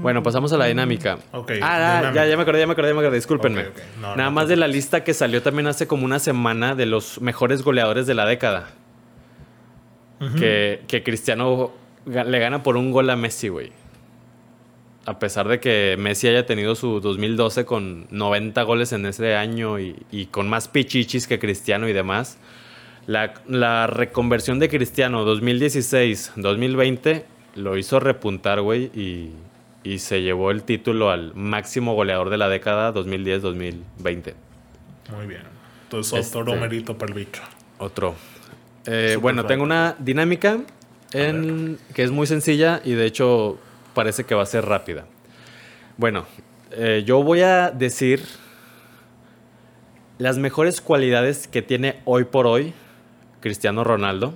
[0.02, 1.18] Bueno, pasamos a la dinámica.
[1.32, 2.14] Ok, Ah, dinámica.
[2.24, 3.16] ya, ya me acordé, ya me acordé, ya me acordé.
[3.18, 3.66] Discúlpenme.
[4.02, 6.86] No, Nada no más de la lista que salió también hace como una semana de
[6.86, 8.68] los mejores goleadores de la década.
[10.38, 11.72] que, que Cristiano
[12.06, 13.72] le gana por un gol a Messi, güey.
[15.06, 19.80] A pesar de que Messi haya tenido su 2012 con 90 goles en ese año
[19.80, 22.38] y, y con más pichichis que Cristiano y demás,
[23.06, 27.24] la, la reconversión de Cristiano 2016-2020
[27.56, 29.32] lo hizo repuntar, güey, y,
[29.88, 34.34] y se llevó el título al máximo goleador de la década 2010-2020.
[35.16, 35.44] Muy bien.
[35.84, 37.42] Entonces, otro Este- mérito para el bicho.
[37.78, 38.16] Otro.
[38.86, 40.60] Eh, bueno, tengo una dinámica
[41.14, 43.58] en, que es muy sencilla y de hecho
[43.94, 45.06] parece que va a ser rápida.
[45.96, 46.26] Bueno,
[46.72, 48.24] eh, yo voy a decir
[50.18, 52.74] las mejores cualidades que tiene hoy por hoy
[53.40, 54.34] Cristiano Ronaldo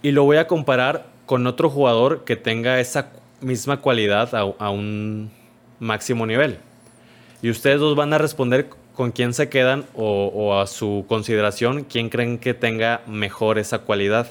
[0.00, 3.10] y lo voy a comparar con otro jugador que tenga esa
[3.42, 5.30] misma cualidad a, a un
[5.78, 6.58] máximo nivel.
[7.42, 11.84] Y ustedes dos van a responder con quién se quedan o, o a su consideración,
[11.84, 14.28] quién creen que tenga mejor esa cualidad.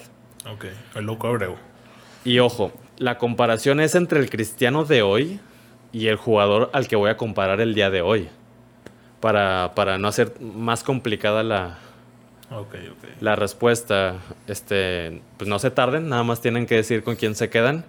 [0.52, 1.56] Ok, el loco Abreu.
[2.24, 5.40] Y ojo, la comparación es entre el cristiano de hoy
[5.92, 8.28] y el jugador al que voy a comparar el día de hoy.
[9.20, 11.78] Para, para no hacer más complicada la,
[13.20, 14.16] la respuesta.
[14.46, 17.84] Este, pues no se tarden, nada más tienen que decir con quién se quedan.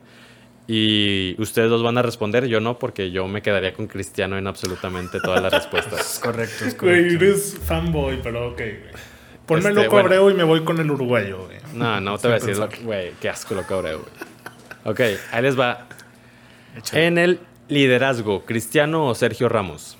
[0.65, 4.47] Y ustedes dos van a responder, yo no, porque yo me quedaría con Cristiano en
[4.47, 5.99] absolutamente todas las respuestas.
[6.13, 7.25] Es correcto, es Güey, correcto.
[7.25, 8.79] eres fanboy, pero ok, güey.
[9.45, 10.05] Ponme Este, loco bueno.
[10.07, 11.57] Abreu y me voy con el uruguayo, güey.
[11.73, 14.07] No, no te voy a decir, lo- güey, qué asco lo cabré, güey.
[14.85, 15.01] Ok,
[15.33, 15.85] ahí les va.
[16.77, 17.07] Échale.
[17.07, 19.97] En el liderazgo, ¿Cristiano o Sergio Ramos?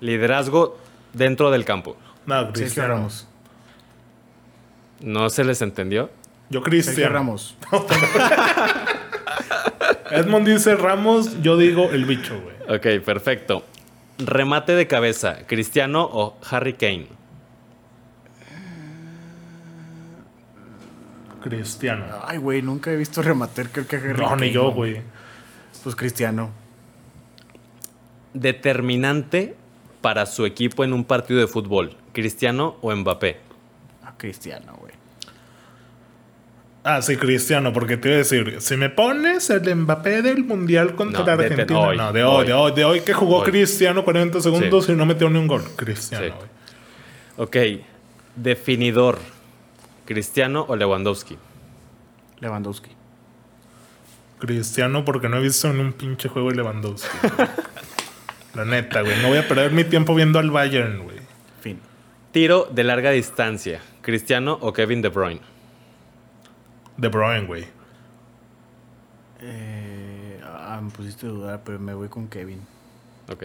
[0.00, 0.76] Liderazgo
[1.12, 1.96] dentro del campo.
[2.26, 2.88] No, Sergio Cristiano.
[2.94, 3.28] Ramos.
[5.00, 6.10] ¿No se les entendió?
[6.52, 7.14] Yo Sergio Cristiano.
[7.14, 7.56] Ramos.
[10.10, 12.76] Edmond dice Ramos, yo digo el bicho, güey.
[12.76, 13.64] Ok, perfecto.
[14.18, 17.06] Remate de cabeza, ¿Cristiano o Harry Kane?
[21.42, 22.04] Cristiano.
[22.22, 23.70] Ay, güey, nunca he visto rematar.
[23.70, 25.00] Creo que Harry No, ni Kane, yo, güey.
[25.82, 26.50] Pues Cristiano.
[28.34, 29.56] Determinante
[30.02, 33.38] para su equipo en un partido de fútbol, ¿Cristiano o Mbappé?
[34.04, 35.01] Ah, Cristiano, güey.
[36.84, 40.96] Ah, sí, Cristiano, porque te iba a decir, si me pones el Mbappé del Mundial
[40.96, 41.78] contra No, de- de Argentina.
[41.80, 42.46] hoy, no, de hoy, hoy.
[42.46, 43.50] de hoy, de hoy que jugó Hoy.
[43.50, 45.62] Cristiano 40 segundos y no metió ni un gol.
[45.76, 46.32] Cristiano, Sí.
[46.36, 46.48] güey.
[47.36, 47.84] Ok,
[48.34, 49.18] definidor,
[50.06, 51.38] ¿Cristiano o Lewandowski?
[52.40, 52.90] Lewandowski.
[54.40, 57.08] Cristiano, porque no he visto ni un pinche juego de Lewandowski.
[58.54, 59.14] La neta, güey.
[59.22, 61.16] No voy a perder mi tiempo viendo al Bayern, güey.
[61.62, 61.78] Fin.
[62.32, 65.40] Tiro de larga distancia, ¿Cristiano o Kevin De Bruyne?
[67.02, 67.64] De Bruyne, güey.
[69.40, 72.60] Eh, ah, me pusiste a dudar, pero me voy con Kevin.
[73.28, 73.42] Ok.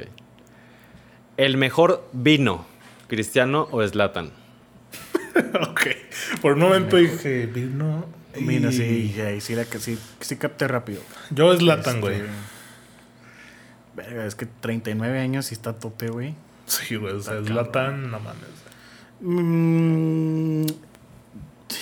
[1.38, 2.66] El mejor vino,
[3.08, 4.32] ¿Cristiano o Zlatan?
[5.72, 5.82] ok.
[6.40, 8.06] Por un momento dije, vino.
[8.36, 11.02] y- Mira, sí, ya, sí, la, que- sí, sí capté rápido.
[11.32, 12.22] Yo es Latan, Este, güey.
[13.96, 16.36] Verga, es que 39 años y está a tope, güey.
[16.68, 17.16] Sí, güey.
[17.16, 18.50] O sea, es Latan, no mames.
[19.22, 20.66] Mm,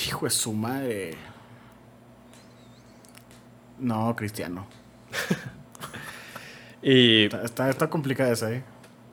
[0.08, 1.16] hijo de su madre.
[3.80, 4.68] No, Cristiano.
[6.88, 8.64] Y, Está, está, está complicada esa, ¿eh?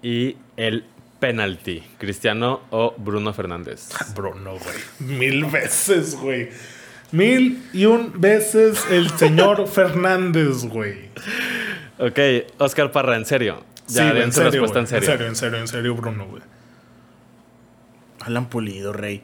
[0.02, 0.84] y el
[1.20, 3.88] penalti, ¿Cristiano o Bruno Fernández?
[4.14, 5.18] Bruno, güey.
[5.18, 6.50] Mil veces, güey.
[7.12, 11.08] Mil y un veces el señor Fernández, güey.
[11.98, 12.18] Ok,
[12.58, 13.64] Oscar Parra, en serio.
[13.88, 15.08] Ya, güey, den su respuesta en serio.
[15.08, 16.42] En serio, en serio, en serio, Bruno, güey.
[18.20, 19.22] Alan Pulido, rey.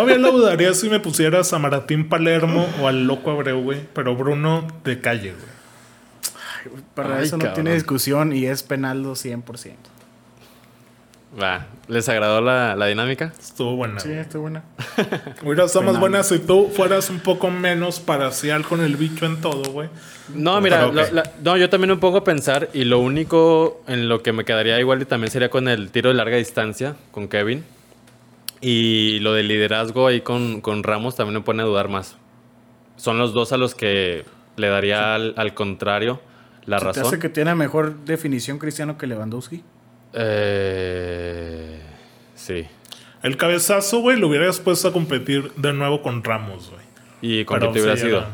[0.00, 3.80] Todavía lo dudaría si me pusieras a Maratín Palermo o al Loco Abreu, güey.
[3.94, 6.76] Pero Bruno de calle, güey.
[6.94, 9.74] Para Ay, eso no tiene discusión y es penaldo 100%.
[11.40, 13.32] Va, ¿les agradó la, la dinámica?
[13.38, 14.00] Estuvo buena.
[14.00, 14.62] Sí, está buena.
[15.44, 19.40] Hubiera estado más buena si tú fueras un poco menos parcial con el bicho en
[19.42, 19.88] todo, güey.
[20.34, 24.22] No, mira, lo- la- no, yo también pongo a pensar y lo único en lo
[24.22, 27.64] que me quedaría igual y también sería con el tiro de larga distancia con Kevin.
[28.60, 32.16] Y lo del liderazgo ahí con, con Ramos también me pone a dudar más.
[32.96, 34.24] Son los dos a los que
[34.56, 36.20] le daría al, al contrario
[36.64, 37.20] la ¿Se ¿Te hace razón.
[37.20, 39.62] que tiene mejor definición Cristiano que Lewandowski?
[40.14, 41.80] Eh,
[42.34, 42.66] sí.
[43.22, 46.82] El cabezazo, güey, lo hubieras puesto a competir de nuevo con Ramos, güey.
[47.22, 48.24] ¿Y con Pero qué te hubiera sido?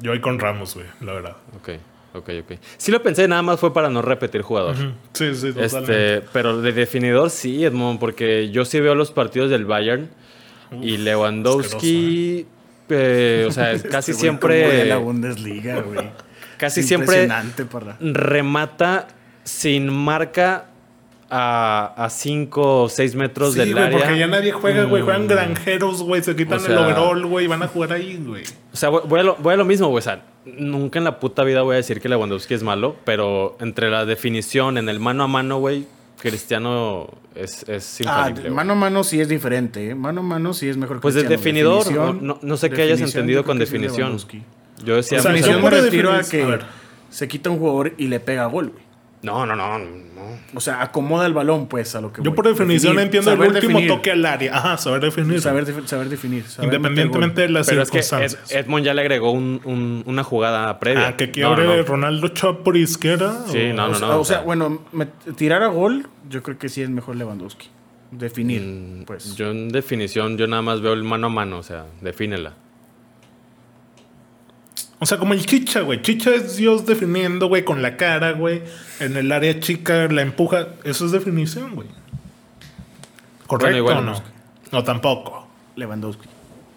[0.00, 1.36] Yo ahí con Ramos, güey, la verdad.
[1.56, 1.70] Ok,
[2.14, 2.58] ok, ok.
[2.76, 4.74] Sí lo pensé, nada más fue para no repetir jugador.
[4.76, 4.92] Ujú.
[5.12, 6.16] Sí, sí, totalmente.
[6.16, 10.08] Este, pero de definidor sí, Edmond, porque yo sí veo los partidos del Bayern
[10.82, 12.46] y Lewandowski,
[12.88, 16.10] eh, o sea, casi Este odia siempre, la Bundesliga, güey.
[16.58, 17.28] casi siempre
[17.70, 17.96] parra.
[18.00, 19.08] remata
[19.44, 20.66] sin marca
[21.32, 23.98] a 5 o 6 metros Sí, del güey, área.
[23.98, 25.02] porque ya nadie juega, güey.
[25.02, 25.04] Mm.
[25.04, 26.22] Juegan granjeros, güey.
[26.24, 27.46] Se quitan O sea- el overall, güey.
[27.46, 28.42] Van a jugar ahí, güey.
[28.72, 29.98] O sea, voy voy a, lo, voy a lo mismo, güey.
[30.00, 33.56] O sea, nunca en la puta vida voy a decir que Lewandowski es malo, pero
[33.60, 35.86] entre la definición, en el mano a mano, güey,
[36.20, 38.50] Cristiano es, es Ah, infalible.
[38.50, 39.94] mano a mano sí es diferente, ¿eh?
[39.94, 41.40] Mano a mano sí es mejor Pues de Cristiano.
[41.40, 44.18] definidor, Definición- no- no sé qué hayas entendido con que definición.
[44.84, 46.58] Yo decía, O sea, pues, yo me refiero a que a
[47.10, 48.84] se quita un jugador y le pega gol, güey.
[49.22, 50.00] No, no, no, no.
[50.54, 52.36] O sea, acomoda el balón, pues, a lo que Yo voy.
[52.36, 54.56] por definición Definir, entiendo el último definir, toque al área.
[54.56, 55.40] Ajá, saber definir.
[55.40, 56.44] Saber, defi- saber definir.
[56.44, 58.52] saber Independientemente de las Pero es que Ed- circunstancias.
[58.52, 61.08] Edmond ya le agregó un- un- una jugada previa.
[61.08, 61.82] ah, que No, quiebre no.
[61.82, 63.44] Ronaldo Chop por izquierda.
[63.48, 64.20] Sí, o- no, no, O sea, no.
[64.20, 65.06] o sea, bueno, me-
[65.36, 67.68] tirar a gol, yo creo que sí es mejor Lewandowski.
[68.12, 69.36] Definir, Mm, pues.
[69.36, 72.54] Yo en definición, yo nada más veo el mano a mano, o sea, defínela.
[75.02, 76.02] O sea, como el Chicha, güey.
[76.02, 78.62] Chicha es Dios definiendo, güey, con la cara, güey.
[79.00, 80.68] En el área chica la empuja.
[80.84, 81.88] Eso es definición, güey.
[83.46, 84.22] ¿Correcto igual, o no?
[84.72, 85.48] No, tampoco.
[85.76, 86.28] Lewandowski.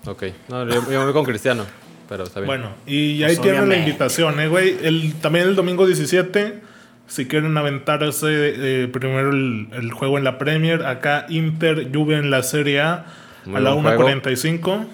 [0.05, 0.23] Ok.
[0.47, 1.65] No, yo, yo me voy con Cristiano.
[2.07, 2.47] pero está bien.
[2.47, 4.77] Bueno, y ahí Pues tienen la invitación, ¿eh, güey?
[4.81, 6.61] El, también el domingo 17,
[7.07, 12.31] si quieren aventarse eh, primero el, el juego en la Premier, acá Inter, Juve en
[12.31, 13.05] la Serie A,
[13.45, 14.09] Muy a la buen juego.
[14.09, 14.85] 1.45.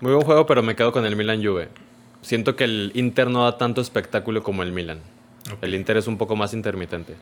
[0.00, 1.68] Muy buen juego, pero me quedo con el Milan Juve.
[2.24, 4.98] Siento que el Inter no da tanto espectáculo como el Milan.
[5.60, 7.14] El Inter es un poco más intermitente.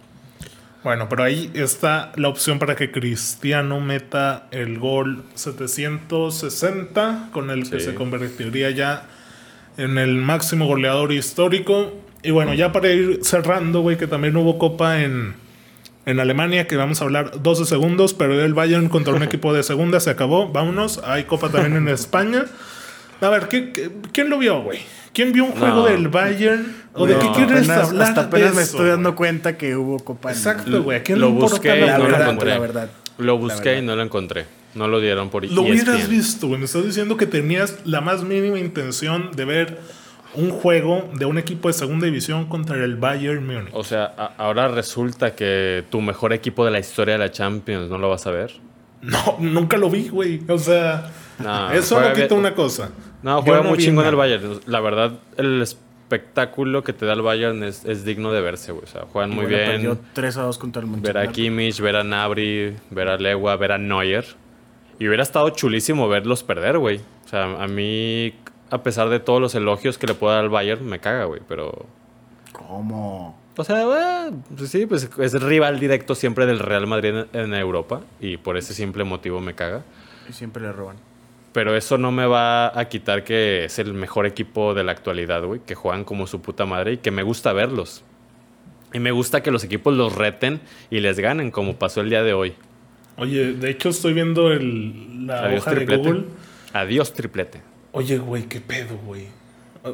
[0.84, 7.68] Bueno, pero ahí está la opción para que Cristiano meta el gol 760, con el
[7.70, 7.86] que Sí.
[7.86, 9.07] se convertiría ya
[9.76, 11.92] en el máximo goleador histórico.
[12.22, 15.34] Y bueno, ya para ir cerrando, güey, que también hubo copa en,
[16.07, 19.62] en Alemania, que vamos a hablar 12 segundos, pero el Bayern contra un equipo de
[19.62, 20.48] segunda se acabó.
[20.48, 22.44] Vámonos, hay copa también en España.
[23.22, 24.80] A ver, ¿qué, qué- quién lo vio, güey?
[25.12, 25.84] ¿Quién vio un juego No.
[25.86, 26.74] del Bayern?
[26.94, 28.08] ¿O de qué quieres Apenas- hablar?
[28.08, 30.98] Hasta de apenas me eso, estoy dando cuenta que hubo Copa Exacto, güey.
[30.98, 32.90] ¿A quién Lo busqué y la no lo verdad, la verdad.
[33.18, 34.46] Lo busqué y no lo encontré.
[34.74, 36.10] No lo dieron por E Lo hubieras ESPN.
[36.10, 36.58] visto, güey.
[36.58, 39.78] Me estás diciendo que tenías la más mínima intención de ver
[40.34, 43.68] un juego de un equipo de segunda división contra el Bayern Múnich.
[43.74, 44.06] O sea,
[44.38, 48.26] ahora resulta que tu mejor equipo de la historia de la Champions no lo vas
[48.26, 48.52] a ver.
[49.02, 50.40] No, nunca lo vi, güey.
[50.48, 52.90] O sea, No, eso no quita una cosa.
[53.22, 54.60] No, juega no muy chingón el Bayern.
[54.66, 58.84] La verdad, el espectáculo que te da el Bayern es, es digno de verse, güey.
[58.84, 59.70] O sea, juegan muy bueno, bien.
[59.70, 61.28] Perdió 3 a 2 contra el Ver Manchester.
[61.28, 64.26] a Kimmich, ver a Nabri, ver a Lewa, ver a Neuer.
[64.98, 67.00] Y hubiera estado chulísimo verlos perder, güey.
[67.24, 68.34] O sea, a mí,
[68.70, 71.40] a pesar de todos los elogios que le puedo dar al Bayern, me caga, güey.
[71.48, 71.86] Pero,
[72.52, 73.38] ¿Cómo?
[73.56, 78.00] o sea, eh, pues sí, pues es rival directo siempre del Real Madrid en Europa.
[78.20, 79.82] Y por ese simple motivo me caga.
[80.28, 80.96] Y siempre le roban.
[81.53, 85.44] Pero eso no me va a quitar que es el mejor equipo de la actualidad,
[85.44, 85.61] güey.
[85.61, 88.03] Que juegan como su puta madre y que me gusta verlos.
[88.94, 92.22] Y me gusta que los equipos los reten y les ganen, como pasó el día
[92.22, 92.55] de hoy.
[93.16, 96.03] Oye, de hecho estoy viendo el, la Adiós, hoja de triplete.
[96.03, 96.24] Google.
[96.72, 97.61] Adiós, triplete.
[97.92, 99.26] Oye, güey, qué pedo, güey.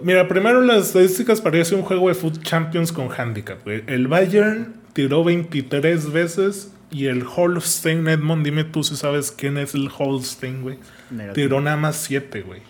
[0.03, 3.83] Mira, primero las estadísticas parece un juego de Foot Champions con handicap, güey.
[3.87, 9.74] El Bayern tiró 23 veces y el Holstein, Edmond, dime tú si sabes quién es
[9.74, 10.78] el Holstein, güey.
[11.34, 12.61] Tiró nada más 7, güey.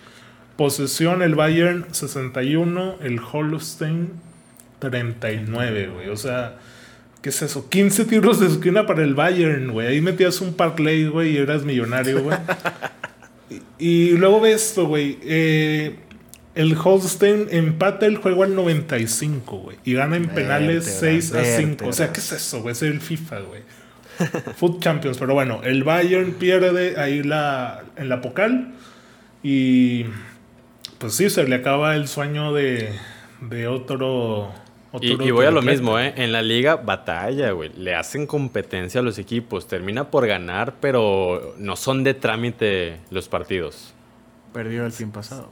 [0.56, 4.10] Posesión, el Bayern 61, el Holstein
[4.80, 6.08] 39, güey.
[6.08, 6.58] O sea,
[7.22, 7.68] ¿qué es eso?
[7.68, 9.86] 15 tiros de esquina para el Bayern, güey.
[9.86, 12.38] Ahí metías un parlay, güey, y eras millonario, güey.
[13.78, 15.18] y, y luego ve esto, güey.
[15.22, 15.96] Eh,
[16.56, 19.76] el Holstein empata el juego al 95, güey.
[19.84, 21.86] Y gana en penales Vértebra, 6 a 5.
[21.86, 22.12] O sea.
[22.12, 22.72] ¿qué es eso, güey?
[22.72, 23.62] Es el FIFA, güey.
[24.56, 25.18] Foot Champions.
[25.18, 28.72] Pero bueno, el Bayern pierde ahí la, en la Pocal.
[29.42, 30.04] Y
[30.98, 32.90] pues sí, se le acaba el sueño de,
[33.40, 34.52] de otro.
[35.00, 36.14] Y, otro y voy a lo mismo, ¿eh?
[36.16, 37.70] En la liga, batalla, güey.
[37.76, 39.68] Le hacen competencia a los equipos.
[39.68, 43.94] Termina por ganar, pero no son de trámite los partidos.
[44.52, 45.50] Perdió el fin pasado.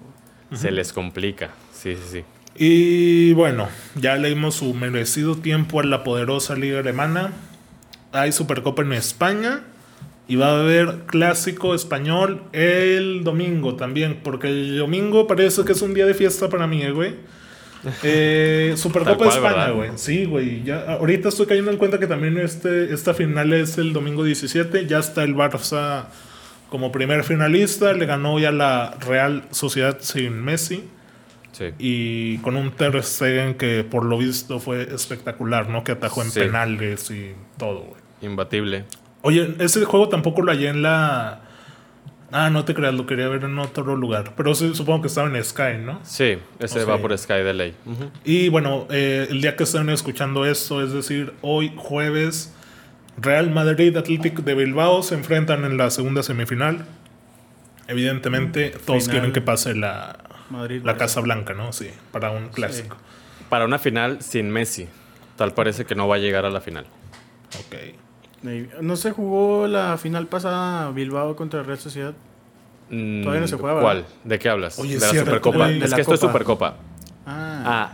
[0.50, 0.60] güey.
[0.60, 1.50] Se les complica.
[1.72, 2.24] Sí, sí, sí.
[2.58, 7.32] Y bueno, ya le dimos su merecido tiempo a la poderosa liga alemana.
[8.20, 9.62] Hay Supercopa en España.
[10.28, 14.20] Y va a haber clásico español el domingo también.
[14.24, 17.14] Porque el domingo parece que es un día de fiesta para mí, eh, güey.
[18.02, 19.90] Eh, Supercopa cual, España, güey.
[19.94, 20.64] Sí, güey.
[20.64, 24.86] Ya, ahorita estoy cayendo en cuenta que también este, esta final es el domingo 17.
[24.86, 26.06] Ya está el Barça
[26.68, 27.92] como primer finalista.
[27.92, 30.82] Le ganó ya la Real Sociedad sin Messi.
[31.52, 31.66] Sí.
[31.78, 35.84] Y con un Ter Stegen que por lo visto fue espectacular, ¿no?
[35.84, 36.40] Que atajó en Sí.
[36.40, 38.05] penales y todo, güey.
[38.20, 38.84] Imbatible.
[39.22, 41.40] Oye, ese juego tampoco lo hallé en la...
[42.32, 44.34] Ah, no te creas, lo quería ver en otro lugar.
[44.36, 46.00] Pero sí, supongo que estaba en Sky, ¿no?
[46.02, 47.74] Sí, ese va por Sky de ley.
[48.24, 52.52] Y bueno, eh, el día que estén escuchando esto, es decir, hoy jueves,
[53.16, 56.84] Real Madrid Athletic de Bilbao se enfrentan en la segunda semifinal.
[57.88, 59.10] Evidentemente, todos Final.
[59.10, 60.18] quieren que pase la,
[60.50, 60.82] Madrid.
[60.84, 60.96] la.
[60.96, 61.72] Casa Blanca, ¿no?
[61.72, 62.96] Sí, para un clásico.
[63.48, 64.88] Para una final sin Messi.
[65.36, 66.86] Tal parece que no va a llegar a la final.
[67.60, 67.76] Ok.
[68.80, 72.14] ¿No se jugó la final pasada Bilbao contra Real Sociedad?
[72.91, 74.05] Mm, Todavía no se juega, ¿Cuál?
[74.24, 74.78] ¿De qué hablas?
[74.78, 75.70] Oye, de la cierto, Supercopa.
[75.70, 76.32] Es De la que esto es Copa.
[76.32, 76.76] Supercopa.
[77.26, 77.93] Ah, Ah,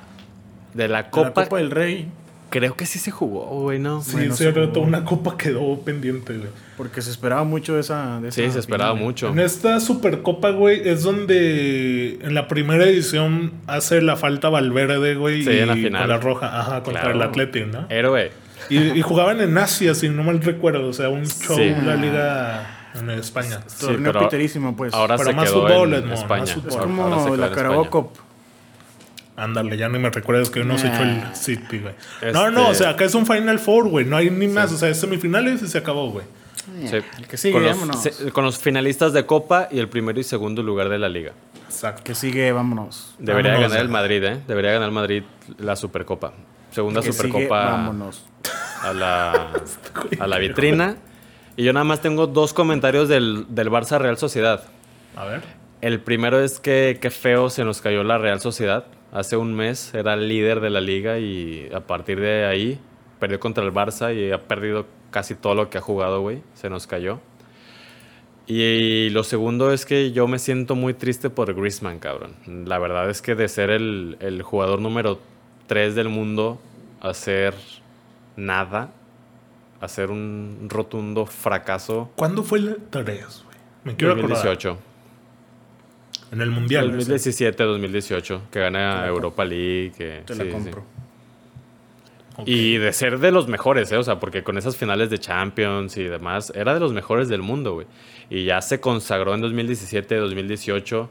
[0.74, 1.44] de la la Copa.
[1.44, 2.08] Copa del Rey.
[2.50, 4.02] Creo que sí se jugó, güey, ¿no?
[4.02, 4.86] Sí, Bueno, cierto, supongo.
[4.86, 6.50] una copa quedó pendiente, güey.
[6.76, 8.20] Porque se esperaba mucho de esa.
[8.20, 9.28] De Sí, esa se esperaba final, mucho.
[9.30, 15.44] En esta Supercopa, güey, es donde en la primera edición hace la falta Valverde, güey.
[15.44, 16.02] Sí, y en la final.
[16.02, 17.16] Con la roja, ajá, contra Claro.
[17.16, 17.86] el Atlético, ¿no?
[17.88, 18.30] Héroe.
[18.68, 20.88] Y, y jugaban en Asia, si no mal recuerdo.
[20.88, 21.74] O sea, un show, Sí.
[21.84, 23.60] la liga en España.
[23.66, 24.92] Sí, Torneo piterísimo, pues.
[24.94, 26.40] Ahora Pero se más quedó fútbol, en Edmond, España.
[26.40, 26.72] más es fútbol.
[26.72, 27.52] Ahora- como ahora se la.
[29.34, 31.34] Ándale, ya ni me recuerdas que uno se echó el Nah.
[31.34, 31.94] City, güey.
[32.20, 34.04] Este- No, no, o sea, acá es un Final Four, güey.
[34.04, 34.70] No hay ni más.
[34.72, 36.26] O sea, es semifinales y se acabó, güey.
[36.86, 36.96] Sí.
[36.96, 38.02] El que sigue, con, los, vámonos.
[38.02, 41.32] se- con los finalistas de Copa y el primero y segundo lugar de la liga.
[41.66, 42.02] Exacto.
[42.04, 43.14] Que sigue, vámonos.
[43.18, 43.70] Debería Vámonos.
[43.72, 44.40] ganar el Madrid, ¿eh?
[44.46, 45.22] Debería ganar el Madrid
[45.58, 46.34] la Supercopa.
[46.72, 48.24] Segunda Supercopa vámonos.
[48.82, 49.52] a la,
[50.18, 50.96] a la vitrina.
[51.56, 54.64] Y yo nada más tengo dos comentarios del, del Barça Real Sociedad.
[55.14, 55.42] A ver.
[55.82, 58.86] El primero es que qué feo se nos cayó la Real Sociedad.
[59.12, 62.80] Hace un mes era el líder de la liga y a partir de ahí
[63.18, 66.42] perdió contra el Barça y ha perdido casi todo lo que ha jugado, güey.
[66.54, 67.20] Se nos cayó.
[68.46, 72.34] Y lo segundo es que yo me siento muy triste por Griezmann, cabrón.
[72.66, 75.20] La verdad es que de ser el, el jugador número
[75.72, 76.60] 3 del mundo
[77.00, 77.54] a ser
[78.36, 78.92] nada,
[79.80, 82.10] a ser un rotundo fracaso.
[82.14, 83.06] ¿Cuándo fue el 3,
[83.46, 83.56] güey?
[83.84, 84.44] Me quiero acordar.
[84.44, 84.78] 2018.
[86.32, 86.88] En el Mundial.
[86.88, 86.96] ese.
[86.96, 89.92] 2017, 2018, que gana Europa League.
[89.96, 90.50] Que, Te sí, la sí.
[90.50, 90.84] compro.
[92.44, 93.96] Y de ser de los mejores, ¿eh?
[93.96, 97.40] O sea, porque con esas finales de Champions y demás, era de los mejores del
[97.40, 97.86] mundo, güey.
[98.28, 101.08] Y ya se consagró en 2017, 2018.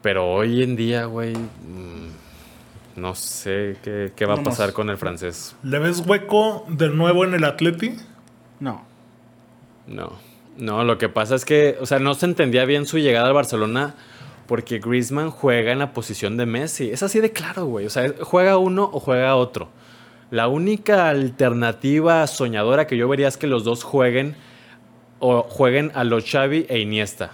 [0.00, 2.27] Pero hoy en día, güey, mm,
[2.98, 5.56] no sé qué, qué va a pasar con el francés.
[5.62, 7.96] ¿Le ves hueco de nuevo en el Atleti?
[8.60, 8.84] No.
[9.86, 10.12] No,
[10.58, 13.34] no, lo que pasa es que, o sea, no se entendía bien su llegada al
[13.34, 13.94] Barcelona
[14.46, 16.90] porque Griezmann juega en la posición de Messi.
[16.90, 17.86] Es así de claro, güey.
[17.86, 19.68] O sea, juega uno o juega otro.
[20.30, 24.36] La única alternativa soñadora que yo vería es que los dos jueguen
[25.20, 27.32] o jueguen a los Xavi e Iniesta.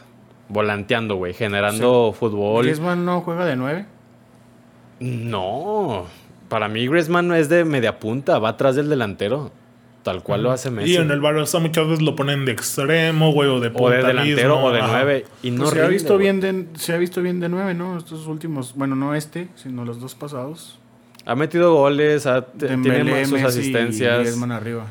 [0.49, 2.65] Volanteando, güey, generando fútbol.
[2.65, 3.87] Griezmann no juega de 9.
[5.01, 6.07] No,
[6.49, 9.51] para mí Griezmann no es de media punta, va atrás del delantero.
[10.03, 10.93] Tal cual lo hace Messi.
[10.93, 13.71] Y en el Barça muchas veces lo ponen de extremo, güey, o de o de
[13.71, 14.89] punta delantero mismo, o de ajá.
[14.93, 15.25] nueve.
[15.43, 16.25] Y no Pues se, ha visto güey.
[16.25, 17.97] bien de, se ha visto bien de 9, ¿no?
[17.97, 18.75] Estos últimos.
[18.75, 20.79] Bueno, no este, sino los dos pasados.
[21.25, 24.19] Ha metido goles, ha- tiene sus Messi y asistencias.
[24.21, 24.85] Griezmann arriba.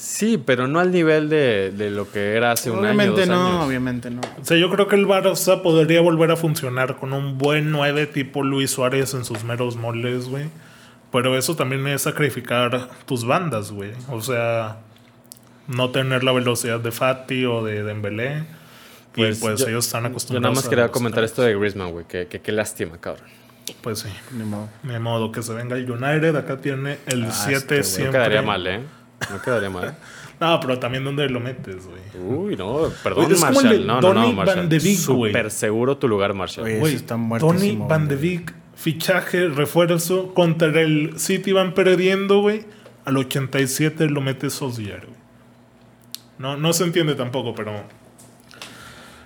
[0.00, 3.28] Sí, pero no al nivel de, de lo que era hace un año, obviamente dos
[3.28, 3.66] no, años.
[3.66, 4.20] obviamente no.
[4.40, 8.06] O sea, yo creo que el Barça podría volver a funcionar con un buen 9
[8.06, 10.44] tipo Luis Suárez en sus meros moles, güey.
[11.10, 13.90] Pero eso también es sacrificar tus bandas, güey.
[14.08, 14.76] O sea,
[15.66, 18.44] no tener la velocidad de Fati o de Dembélé.
[19.14, 21.90] Pues y pues yo- ellos están Yo acostumbrados nada más quería comentar esto de Griezmann,
[21.90, 22.04] güey.
[22.06, 23.26] Que, que qué lástima, cabrón.
[23.80, 24.08] Pues sí.
[24.32, 24.68] Ni modo.
[24.84, 26.36] De modo que se venga el United.
[26.36, 27.78] Acá tiene el Ah, 7 este güey.
[27.78, 28.12] No siempre.
[28.12, 28.80] quedaría mal, ¿eh?
[29.30, 29.96] No quedaría mal.
[30.40, 32.24] No, pero también donde lo metes, güey.
[32.24, 33.80] Uy, no, perdón, Oye, es como el Marshall.
[33.80, 34.56] de No, no, no, Donny Marshall.
[34.58, 35.32] Van de Beek, güey.
[35.32, 36.64] Súper seguro tu lugar, Marshall.
[36.66, 38.14] Oye, Güey, está Tony Van de.
[38.14, 40.32] Beek, fichaje, refuerzo.
[40.34, 42.64] Contra el City van perdiendo, güey.
[43.04, 45.18] Al 87 lo mete Sosier, güey.
[46.38, 47.72] No, no se entiende tampoco, pero.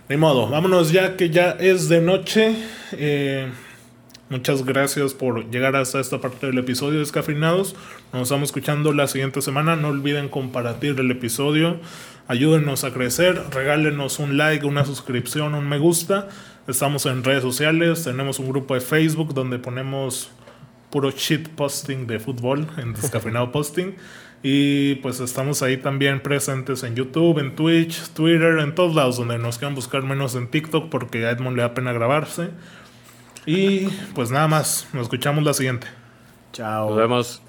[0.09, 2.57] Ni modo, vámonos ya que ya es de noche.
[2.93, 3.51] Eh,
[4.33, 7.77] muchas gracias por llegar hasta esta parte del episodio de Descafeinados.
[8.15, 9.77] Nos estamos escuchando la siguiente semana.
[9.77, 11.79] No olviden compartir el episodio.
[12.29, 13.43] Ayúdenos a crecer.
[13.51, 16.29] Regálenos un like, una suscripción, un me gusta.
[16.67, 18.05] Estamos en redes sociales.
[18.05, 20.31] Tenemos un grupo de Facebook donde ponemos
[20.91, 23.97] puro shit posting de fútbol en Descafeinado Posting.
[24.43, 29.39] Y pues estamos ahí también presentes en YouTube, en Twitch, Twitter, en todos lados donde
[29.39, 32.49] nos quieran buscar menos en TikTok porque a Edmond le da pena grabarse.
[33.47, 35.87] Y pues nada más, nos escuchamos la siguiente.
[36.53, 36.91] Chao.
[36.91, 37.42] Nos vemos.